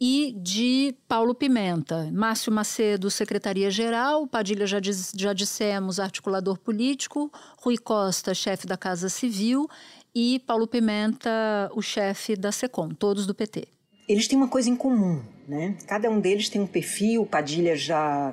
e 0.00 0.34
de 0.36 0.94
Paulo 1.08 1.34
Pimenta. 1.34 2.10
Márcio 2.12 2.52
Macedo, 2.52 3.10
secretaria-geral, 3.10 4.26
Padilha, 4.26 4.66
já, 4.66 4.78
diz, 4.78 5.12
já 5.16 5.32
dissemos, 5.32 5.98
articulador 5.98 6.58
político, 6.58 7.32
Rui 7.60 7.76
Costa, 7.76 8.34
chefe 8.34 8.66
da 8.66 8.76
Casa 8.76 9.08
Civil, 9.08 9.68
e 10.14 10.40
Paulo 10.40 10.66
Pimenta, 10.66 11.70
o 11.74 11.82
chefe 11.82 12.36
da 12.36 12.52
SECOM, 12.52 12.90
todos 12.90 13.26
do 13.26 13.34
PT. 13.34 13.68
Eles 14.08 14.26
têm 14.26 14.38
uma 14.38 14.48
coisa 14.48 14.70
em 14.70 14.76
comum, 14.76 15.22
né? 15.46 15.76
Cada 15.86 16.08
um 16.08 16.20
deles 16.20 16.48
tem 16.48 16.60
um 16.60 16.66
perfil, 16.66 17.26
Padilha 17.26 17.76
já 17.76 18.32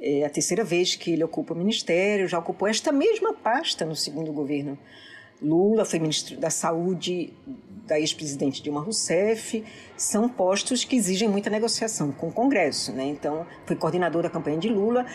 é 0.00 0.24
a 0.24 0.30
terceira 0.30 0.62
vez 0.62 0.94
que 0.94 1.10
ele 1.10 1.24
ocupa 1.24 1.54
o 1.54 1.56
ministério, 1.56 2.28
já 2.28 2.38
ocupou 2.38 2.68
esta 2.68 2.92
mesma 2.92 3.34
pasta 3.34 3.84
no 3.84 3.96
segundo 3.96 4.32
governo 4.32 4.78
Lula, 5.40 5.84
foi 5.84 5.98
ministro 5.98 6.36
da 6.36 6.50
Saúde 6.50 7.32
da 7.86 7.98
ex-presidente 7.98 8.62
Dilma 8.62 8.80
Rousseff, 8.80 9.64
são 9.96 10.28
postos 10.28 10.84
que 10.84 10.94
exigem 10.94 11.28
muita 11.28 11.48
negociação 11.48 12.12
com 12.12 12.28
o 12.28 12.32
Congresso. 12.32 12.92
Né? 12.92 13.06
Então, 13.06 13.46
foi 13.64 13.74
coordenador 13.74 14.22
da 14.22 14.30
campanha 14.30 14.58
de 14.58 14.68
Lula, 14.68 15.06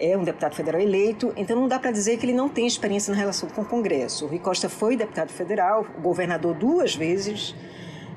é 0.00 0.16
um 0.16 0.24
deputado 0.24 0.54
federal 0.54 0.80
eleito, 0.80 1.32
então 1.36 1.58
não 1.58 1.68
dá 1.68 1.78
para 1.78 1.90
dizer 1.90 2.18
que 2.18 2.26
ele 2.26 2.34
não 2.34 2.48
tem 2.48 2.66
experiência 2.66 3.12
na 3.12 3.18
relação 3.18 3.48
com 3.48 3.62
o 3.62 3.64
Congresso. 3.64 4.24
O 4.24 4.28
Rui 4.28 4.38
Costa 4.38 4.68
foi 4.68 4.96
deputado 4.96 5.30
federal, 5.30 5.86
governador 6.02 6.54
duas 6.54 6.94
vezes 6.94 7.54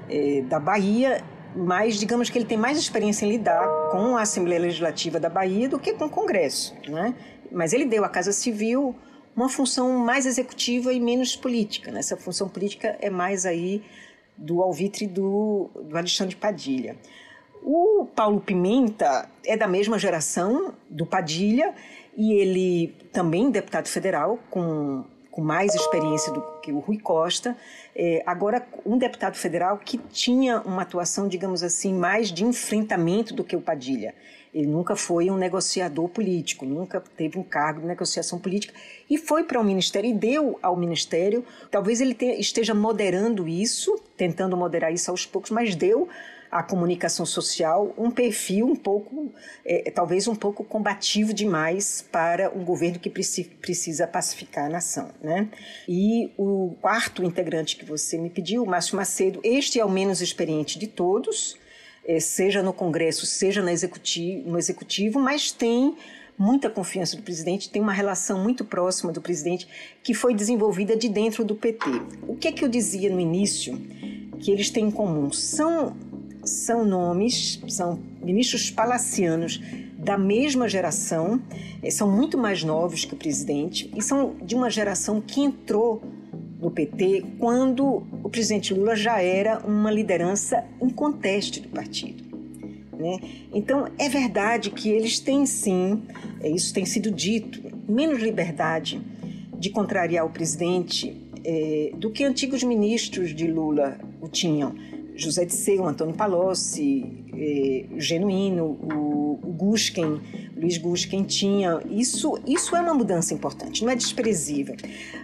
é, 0.10 0.42
da 0.42 0.60
Bahia, 0.60 1.24
mas 1.56 1.96
digamos 1.96 2.30
que 2.30 2.38
ele 2.38 2.46
tem 2.46 2.58
mais 2.58 2.78
experiência 2.78 3.26
em 3.26 3.30
lidar 3.30 3.66
com 3.92 4.18
a 4.18 4.22
Assembleia 4.22 4.60
Legislativa 4.62 5.20
da 5.20 5.30
Bahia 5.30 5.68
do 5.68 5.80
que 5.80 5.94
com 5.94 6.06
o 6.06 6.10
Congresso. 6.10 6.76
Né? 6.88 7.16
Mas 7.52 7.74
ele 7.74 7.86
deu 7.86 8.04
à 8.04 8.10
Casa 8.10 8.32
Civil 8.32 8.96
uma 9.40 9.48
função 9.48 9.98
mais 9.98 10.26
executiva 10.26 10.92
e 10.92 11.00
menos 11.00 11.36
política. 11.36 11.92
Né? 11.92 12.00
Essa 12.00 12.18
função 12.18 12.50
política 12.50 12.98
é 13.00 13.10
mais 13.10 13.46
aí 13.46 13.82
do 14.38 14.62
alvitre 14.62 15.08
do, 15.08 15.70
do 15.82 15.98
Alexandre 15.98 16.36
Padilha. 16.36 16.98
O 17.64 18.06
Paulo 18.14 18.42
Pimenta 18.42 19.30
é 19.46 19.56
da 19.56 19.68
mesma 19.68 19.98
geração 19.98 20.74
do 20.90 21.06
Padilha 21.06 21.74
e 22.18 22.34
ele 22.34 22.94
também 23.14 23.50
deputado 23.50 23.88
federal 23.88 24.38
com, 24.50 25.06
com 25.40 25.46
mais 25.46 25.74
experiência 25.74 26.34
do 26.34 26.42
que 26.62 26.72
o 26.72 26.80
Rui 26.80 26.98
Costa. 26.98 27.56
É, 27.96 28.22
agora, 28.26 28.68
um 28.86 28.98
deputado 28.98 29.36
federal 29.36 29.78
que 29.78 29.98
tinha 29.98 30.60
uma 30.62 30.82
atuação, 30.82 31.30
digamos 31.30 31.64
assim, 31.64 31.94
mais 31.94 32.30
de 32.30 32.44
enfrentamento 32.44 33.34
do 33.34 33.44
que 33.44 33.56
o 33.56 33.62
Padilha. 33.62 34.14
Ele 34.54 34.68
nunca 34.68 34.96
foi 34.96 35.30
um 35.30 35.38
negociador 35.38 36.10
político, 36.10 36.66
nunca 36.66 37.02
teve 37.16 37.38
um 37.38 37.44
cargo 37.44 37.82
de 37.82 37.88
negociação 37.88 38.40
política 38.40 38.74
e 39.10 39.18
foi 39.18 39.44
para 39.44 39.62
o 39.62 39.64
ministério 39.64 40.10
e 40.10 40.14
deu 40.14 40.60
ao 40.62 40.76
ministério. 40.76 41.46
Talvez 41.72 42.02
ele 42.02 42.18
esteja 42.38 42.74
moderando 42.74 43.48
isso, 43.48 43.98
tentando 44.18 44.58
moderar 44.58 44.92
isso 44.92 45.12
aos 45.12 45.26
poucos, 45.26 45.52
mas 45.52 45.76
deu 45.76 46.10
à 46.52 46.64
comunicação 46.64 47.26
social 47.26 47.94
um 47.98 48.10
perfil 48.10 48.68
um 48.68 48.76
pouco, 48.76 49.32
é, 49.66 49.92
talvez 49.92 50.28
um 50.28 50.36
pouco 50.36 50.64
combativo 50.64 51.34
demais 51.34 52.06
para 52.12 52.50
um 52.50 52.64
governo 52.64 53.00
que 53.00 53.10
precisa 53.10 54.08
pacificar 54.08 54.66
a 54.66 54.70
nação. 54.70 55.12
Né? 55.22 55.48
E 55.88 56.32
o 56.38 56.76
quarto 56.82 57.24
integrante 57.24 57.76
que 57.76 57.86
você 57.86 58.18
me 58.18 58.30
pediu, 58.30 58.66
Márcio 58.66 58.96
Macedo, 58.96 59.40
este 59.44 59.80
é 59.80 59.86
o 59.86 59.90
menos 59.90 60.22
experiente 60.22 60.78
de 60.80 60.88
todos 60.88 61.58
é, 62.10 62.20
seja 62.20 62.64
no 62.64 62.74
Congresso, 62.74 63.28
seja 63.28 63.62
no 63.62 63.70
executivo, 63.70 64.50
no 64.50 64.58
executivo, 64.58 65.20
mas 65.20 65.52
tem 65.52 65.96
muita 66.40 66.70
confiança 66.70 67.18
do 67.18 67.22
presidente, 67.22 67.70
tem 67.70 67.82
uma 67.82 67.92
relação 67.92 68.42
muito 68.42 68.64
próxima 68.64 69.12
do 69.12 69.20
presidente 69.20 69.68
que 70.02 70.14
foi 70.14 70.34
desenvolvida 70.34 70.96
de 70.96 71.10
dentro 71.10 71.44
do 71.44 71.54
PT. 71.54 71.90
O 72.26 72.36
que 72.36 72.48
é 72.48 72.52
que 72.54 72.64
eu 72.64 72.70
dizia 72.70 73.10
no 73.10 73.20
início 73.20 73.78
que 74.40 74.50
eles 74.50 74.70
têm 74.70 74.86
em 74.86 74.92
comum? 74.92 75.30
São 75.32 75.96
são 76.42 76.86
nomes, 76.86 77.62
são 77.68 78.00
ministros 78.24 78.72
palacianos 78.72 79.62
da 79.98 80.18
mesma 80.18 80.68
geração, 80.70 81.42
eh, 81.84 81.92
são 81.92 82.10
muito 82.10 82.38
mais 82.38 82.64
novos 82.64 83.04
que 83.04 83.14
o 83.14 83.18
presidente 83.18 83.92
e 83.96 84.02
são 84.02 84.36
de 84.42 84.56
uma 84.56 84.70
geração 84.70 85.22
que 85.22 85.42
entrou 85.42 86.02
no 86.60 86.72
PT 86.72 87.26
quando 87.38 88.04
o 88.24 88.30
presidente 88.30 88.74
Lula 88.74 88.96
já 88.96 89.22
era 89.22 89.60
uma 89.60 89.92
liderança 89.92 90.64
inconteste 90.82 91.60
do 91.60 91.70
partido. 91.70 92.29
Né? 93.00 93.18
Então, 93.54 93.88
é 93.98 94.10
verdade 94.10 94.70
que 94.70 94.90
eles 94.90 95.20
têm 95.20 95.46
sim, 95.46 96.04
é, 96.42 96.50
isso 96.50 96.74
tem 96.74 96.86
sido 96.86 97.10
dito, 97.10 97.62
menos 97.88 98.22
liberdade 98.22 99.02
de 99.58 99.70
contrariar 99.70 100.26
o 100.26 100.30
presidente 100.30 101.16
é, 101.46 101.94
do 101.96 102.12
que 102.12 102.26
antigos 102.26 102.62
ministros 102.62 103.34
de 103.34 103.48
Lula 103.48 103.98
o 104.20 104.28
tinham. 104.28 104.76
José 105.16 105.44
de 105.44 105.54
Seu, 105.54 105.86
Antônio 105.86 106.16
Palocci, 106.16 107.06
eh, 107.34 107.86
Genuíno, 107.98 108.80
o, 108.82 109.40
o 109.44 109.52
Gusken, 109.52 110.22
Luiz 110.56 110.78
Gusken 110.78 111.24
tinha. 111.24 111.82
Isso, 111.90 112.40
isso 112.48 112.74
é 112.74 112.82
uma 112.82 112.94
mudança 112.94 113.34
importante, 113.34 113.84
não 113.84 113.92
é 113.92 113.96
desprezível. 113.96 114.76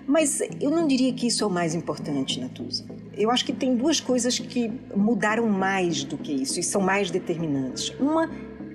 Mas 0.05 0.41
eu 0.59 0.69
não 0.69 0.85
diria 0.85 1.13
que 1.13 1.27
isso 1.27 1.45
é 1.45 1.47
o 1.47 1.49
mais 1.49 1.73
importante, 1.73 2.41
Natuza. 2.41 2.85
Eu 3.17 3.31
acho 3.31 3.45
que 3.45 3.53
tem 3.53 3.75
duas 3.75 3.99
coisas 3.99 4.37
que 4.37 4.71
mudaram 4.95 5.47
mais 5.47 6.03
do 6.03 6.17
que 6.17 6.33
isso 6.33 6.59
e 6.59 6.63
são 6.63 6.81
mais 6.81 7.09
determinantes. 7.09 7.93
Uma 7.99 8.29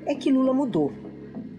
é 0.07 0.15
que 0.15 0.31
Lula 0.31 0.53
mudou. 0.53 0.93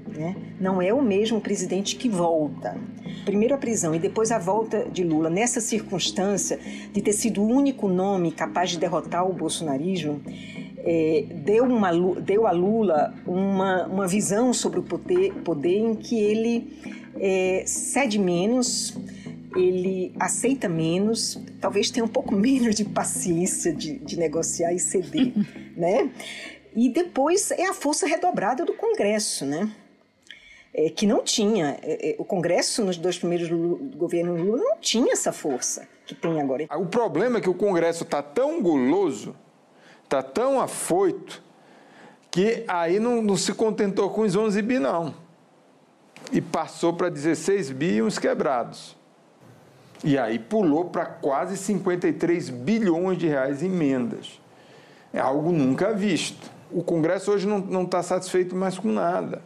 Né? 0.08 0.36
Não 0.60 0.82
é 0.82 0.94
o 0.94 1.02
mesmo 1.02 1.40
presidente 1.40 1.96
que 1.96 2.10
volta. 2.10 2.78
Primeiro 3.24 3.56
a 3.56 3.58
prisão 3.58 3.96
e 3.96 4.00
depois 4.00 4.32
a 4.32 4.38
volta 4.38 4.88
de 4.92 5.04
Lula, 5.04 5.30
nessa 5.30 5.62
circunstância 5.62 6.60
de 6.92 7.02
ter 7.02 7.14
sido 7.14 7.42
o 7.42 7.48
único 7.48 7.88
nome 7.88 8.32
capaz 8.32 8.72
de 8.72 8.80
derrotar 8.80 9.30
o 9.30 9.34
bolsonarismo, 9.34 10.22
é, 10.84 11.26
deu, 11.46 11.66
uma, 11.66 11.92
deu 12.20 12.48
a 12.48 12.52
Lula 12.52 13.14
uma, 13.26 13.86
uma 13.86 14.08
visão 14.08 14.54
sobre 14.54 14.80
o 14.80 14.84
poder, 14.84 15.34
poder 15.44 15.78
em 15.78 15.96
que 15.96 16.20
ele 16.20 16.78
é, 17.20 17.64
cede 17.66 18.18
menos, 18.18 18.98
ele 19.56 20.14
aceita 20.20 20.68
menos, 20.70 21.40
talvez 21.60 21.90
tenha 21.90 22.06
um 22.06 22.10
pouco 22.10 22.34
menos 22.36 22.76
de 22.76 22.86
paciência 22.86 23.74
de, 23.74 24.00
de 24.00 24.18
negociar 24.18 24.74
e 24.74 24.80
ceder, 24.80 25.34
né? 25.76 26.10
E 26.76 26.90
depois 26.90 27.52
é 27.52 27.68
a 27.68 27.74
força 27.74 28.08
redobrada 28.08 28.64
do 28.64 28.74
Congresso, 28.74 29.46
né? 29.46 29.72
é, 30.74 30.90
que 30.90 31.06
não 31.06 31.24
tinha. 31.24 31.78
É, 31.82 32.12
é, 32.12 32.16
o 32.18 32.26
Congresso, 32.26 32.84
nos 32.84 32.98
dois 32.98 33.18
primeiros 33.18 33.50
governos 33.96 34.40
Lula, 34.40 34.58
não 34.58 34.78
tinha 34.78 35.14
essa 35.14 35.32
força 35.32 35.88
que 36.06 36.16
tem 36.16 36.42
agora. 36.42 36.68
O 36.78 36.86
problema 36.86 37.38
é 37.38 37.42
que 37.42 37.50
o 37.50 37.54
Congresso 37.54 38.04
está 38.04 38.22
tão 38.22 38.62
guloso, 38.62 39.36
está 40.04 40.22
tão 40.22 40.60
afoito, 40.60 41.44
que 42.30 42.64
aí 42.68 43.00
não, 43.00 43.22
não, 43.22 43.36
se 43.36 43.54
contentou 43.54 44.10
com 44.10 44.22
os 44.22 44.36
11 44.36 44.62
bi, 44.62 44.80
não. 44.80 45.14
E 46.32 46.40
passou 46.40 46.94
para 46.94 47.10
16 47.10 47.72
bi 47.72 47.96
e 47.96 48.02
uns 48.02 48.18
quebrados. 48.18 48.96
E 50.04 50.18
aí 50.18 50.40
pulou 50.40 50.86
para 50.86 51.06
quase 51.06 51.56
53 51.58 52.50
bilhões 52.50 53.18
de 53.18 53.28
reais 53.28 53.62
em 53.62 53.68
emendas. 53.68 54.40
É 55.14 55.20
algo 55.20 55.52
nunca 55.52 55.94
visto. 55.94 56.50
O 56.72 56.84
Congresso 56.84 57.32
hoje 57.32 57.48
não 57.48 57.84
está 57.84 58.02
satisfeito 58.02 58.56
mais 58.56 58.78
com 58.78 58.92
nada 58.92 59.42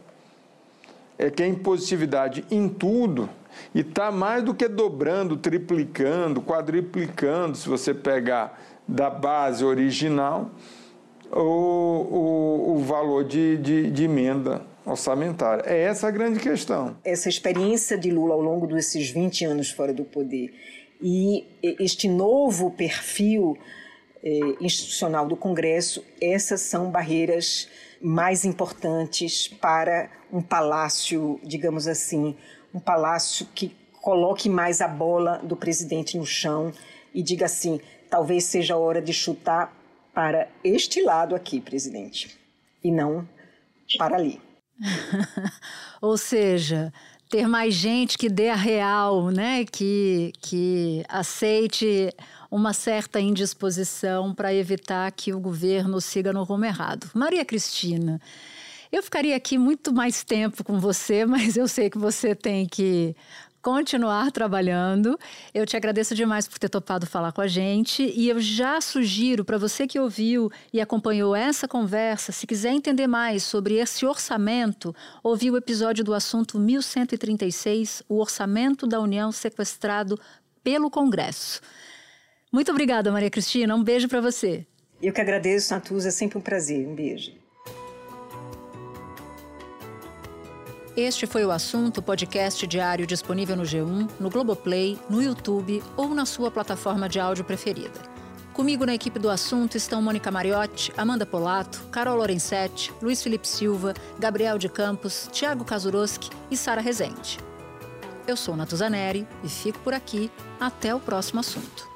é 1.18 1.30
que 1.30 1.42
a 1.42 1.48
impositividade 1.48 2.44
em 2.50 2.68
tudo 2.68 3.28
e 3.74 3.80
está 3.80 4.10
mais 4.10 4.42
do 4.42 4.54
que 4.54 4.68
dobrando, 4.68 5.36
triplicando, 5.36 6.42
quadriplicando, 6.42 7.56
se 7.56 7.68
você 7.68 7.94
pegar 7.94 8.60
da 8.86 9.08
base 9.08 9.64
original, 9.64 10.50
o, 11.32 11.40
o, 11.40 12.74
o 12.76 12.78
valor 12.80 13.24
de, 13.24 13.56
de, 13.56 13.90
de 13.90 14.04
emenda 14.04 14.62
orçamentária. 14.86 15.62
É 15.66 15.82
essa 15.82 16.08
a 16.08 16.10
grande 16.10 16.38
questão. 16.38 16.96
Essa 17.04 17.28
experiência 17.28 17.98
de 17.98 18.10
Lula 18.10 18.34
ao 18.34 18.40
longo 18.40 18.66
desses 18.66 19.10
20 19.10 19.44
anos 19.44 19.70
fora 19.70 19.92
do 19.92 20.04
poder 20.04 20.54
e 21.00 21.44
este 21.62 22.08
novo 22.08 22.70
perfil 22.70 23.58
eh, 24.22 24.56
institucional 24.60 25.26
do 25.26 25.36
Congresso, 25.36 26.04
essas 26.20 26.62
são 26.62 26.90
barreiras 26.90 27.68
mais 28.00 28.44
importantes 28.44 29.48
para 29.48 30.10
um 30.32 30.40
palácio, 30.40 31.40
digamos 31.42 31.86
assim, 31.86 32.36
um 32.72 32.80
palácio 32.80 33.46
que 33.54 33.74
coloque 34.00 34.48
mais 34.48 34.80
a 34.80 34.88
bola 34.88 35.38
do 35.38 35.56
presidente 35.56 36.16
no 36.16 36.26
chão 36.26 36.72
e 37.14 37.22
diga 37.22 37.46
assim: 37.46 37.80
talvez 38.08 38.44
seja 38.44 38.74
a 38.74 38.78
hora 38.78 39.02
de 39.02 39.12
chutar 39.12 39.74
para 40.14 40.48
este 40.64 41.02
lado 41.02 41.34
aqui, 41.34 41.60
presidente, 41.60 42.38
e 42.82 42.90
não 42.90 43.28
para 43.98 44.16
ali. 44.16 44.40
Ou 46.00 46.16
seja, 46.16 46.92
ter 47.28 47.48
mais 47.48 47.74
gente 47.74 48.16
que 48.16 48.28
dê 48.28 48.50
a 48.50 48.54
real, 48.54 49.30
né? 49.30 49.64
Que, 49.64 50.32
que 50.40 51.04
aceite 51.08 52.12
uma 52.50 52.72
certa 52.72 53.20
indisposição 53.20 54.34
para 54.34 54.54
evitar 54.54 55.10
que 55.12 55.32
o 55.32 55.40
governo 55.40 56.00
siga 56.00 56.32
no 56.32 56.44
rumo 56.44 56.64
errado. 56.64 57.10
Maria 57.14 57.44
Cristina, 57.44 58.20
eu 58.92 59.02
ficaria 59.02 59.36
aqui 59.36 59.58
muito 59.58 59.92
mais 59.92 60.22
tempo 60.22 60.62
com 60.62 60.78
você, 60.78 61.24
mas 61.26 61.56
eu 61.56 61.66
sei 61.66 61.90
que 61.90 61.98
você 61.98 62.34
tem 62.34 62.66
que 62.66 63.16
continuar 63.66 64.30
trabalhando. 64.30 65.18
Eu 65.52 65.66
te 65.66 65.76
agradeço 65.76 66.14
demais 66.14 66.46
por 66.46 66.56
ter 66.56 66.68
topado 66.68 67.04
falar 67.04 67.32
com 67.32 67.40
a 67.40 67.48
gente 67.48 68.04
e 68.14 68.28
eu 68.28 68.38
já 68.38 68.80
sugiro 68.80 69.44
para 69.44 69.58
você 69.58 69.88
que 69.88 69.98
ouviu 69.98 70.52
e 70.72 70.80
acompanhou 70.80 71.34
essa 71.34 71.66
conversa, 71.66 72.30
se 72.30 72.46
quiser 72.46 72.70
entender 72.70 73.08
mais 73.08 73.42
sobre 73.42 73.74
esse 73.74 74.06
orçamento, 74.06 74.94
ouvir 75.20 75.50
o 75.50 75.56
episódio 75.56 76.04
do 76.04 76.14
assunto 76.14 76.60
1136, 76.60 78.04
o 78.08 78.20
orçamento 78.20 78.86
da 78.86 79.00
União 79.00 79.32
sequestrado 79.32 80.16
pelo 80.62 80.88
Congresso. 80.88 81.60
Muito 82.52 82.70
obrigada, 82.70 83.10
Maria 83.10 83.30
Cristina. 83.30 83.74
Um 83.74 83.82
beijo 83.82 84.06
para 84.06 84.20
você. 84.20 84.64
Eu 85.02 85.12
que 85.12 85.20
agradeço, 85.20 85.74
Natuza. 85.74 86.06
É 86.06 86.12
sempre 86.12 86.38
um 86.38 86.40
prazer. 86.40 86.86
Um 86.86 86.94
beijo. 86.94 87.32
Este 90.96 91.26
foi 91.26 91.44
o 91.44 91.50
assunto 91.50 92.00
podcast 92.00 92.66
diário 92.66 93.06
disponível 93.06 93.54
no 93.54 93.64
G1, 93.64 94.08
no 94.18 94.30
Globoplay, 94.30 94.98
no 95.10 95.22
YouTube 95.22 95.82
ou 95.94 96.14
na 96.14 96.24
sua 96.24 96.50
plataforma 96.50 97.06
de 97.06 97.20
áudio 97.20 97.44
preferida. 97.44 98.00
Comigo 98.54 98.86
na 98.86 98.94
equipe 98.94 99.18
do 99.18 99.28
assunto 99.28 99.76
estão 99.76 100.00
Mônica 100.00 100.30
Mariotti, 100.30 100.90
Amanda 100.96 101.26
Polato, 101.26 101.84
Carol 101.92 102.16
Lorenzetti, 102.16 102.90
Luiz 103.02 103.22
Felipe 103.22 103.46
Silva, 103.46 103.92
Gabriel 104.18 104.56
de 104.56 104.70
Campos, 104.70 105.28
Tiago 105.30 105.66
Kazuroski 105.66 106.30
e 106.50 106.56
Sara 106.56 106.80
Rezende. 106.80 107.38
Eu 108.26 108.34
sou 108.34 108.56
Natuzaneri 108.56 109.28
e 109.44 109.50
fico 109.50 109.78
por 109.80 109.92
aqui. 109.92 110.30
Até 110.58 110.94
o 110.94 110.98
próximo 110.98 111.40
assunto. 111.40 111.95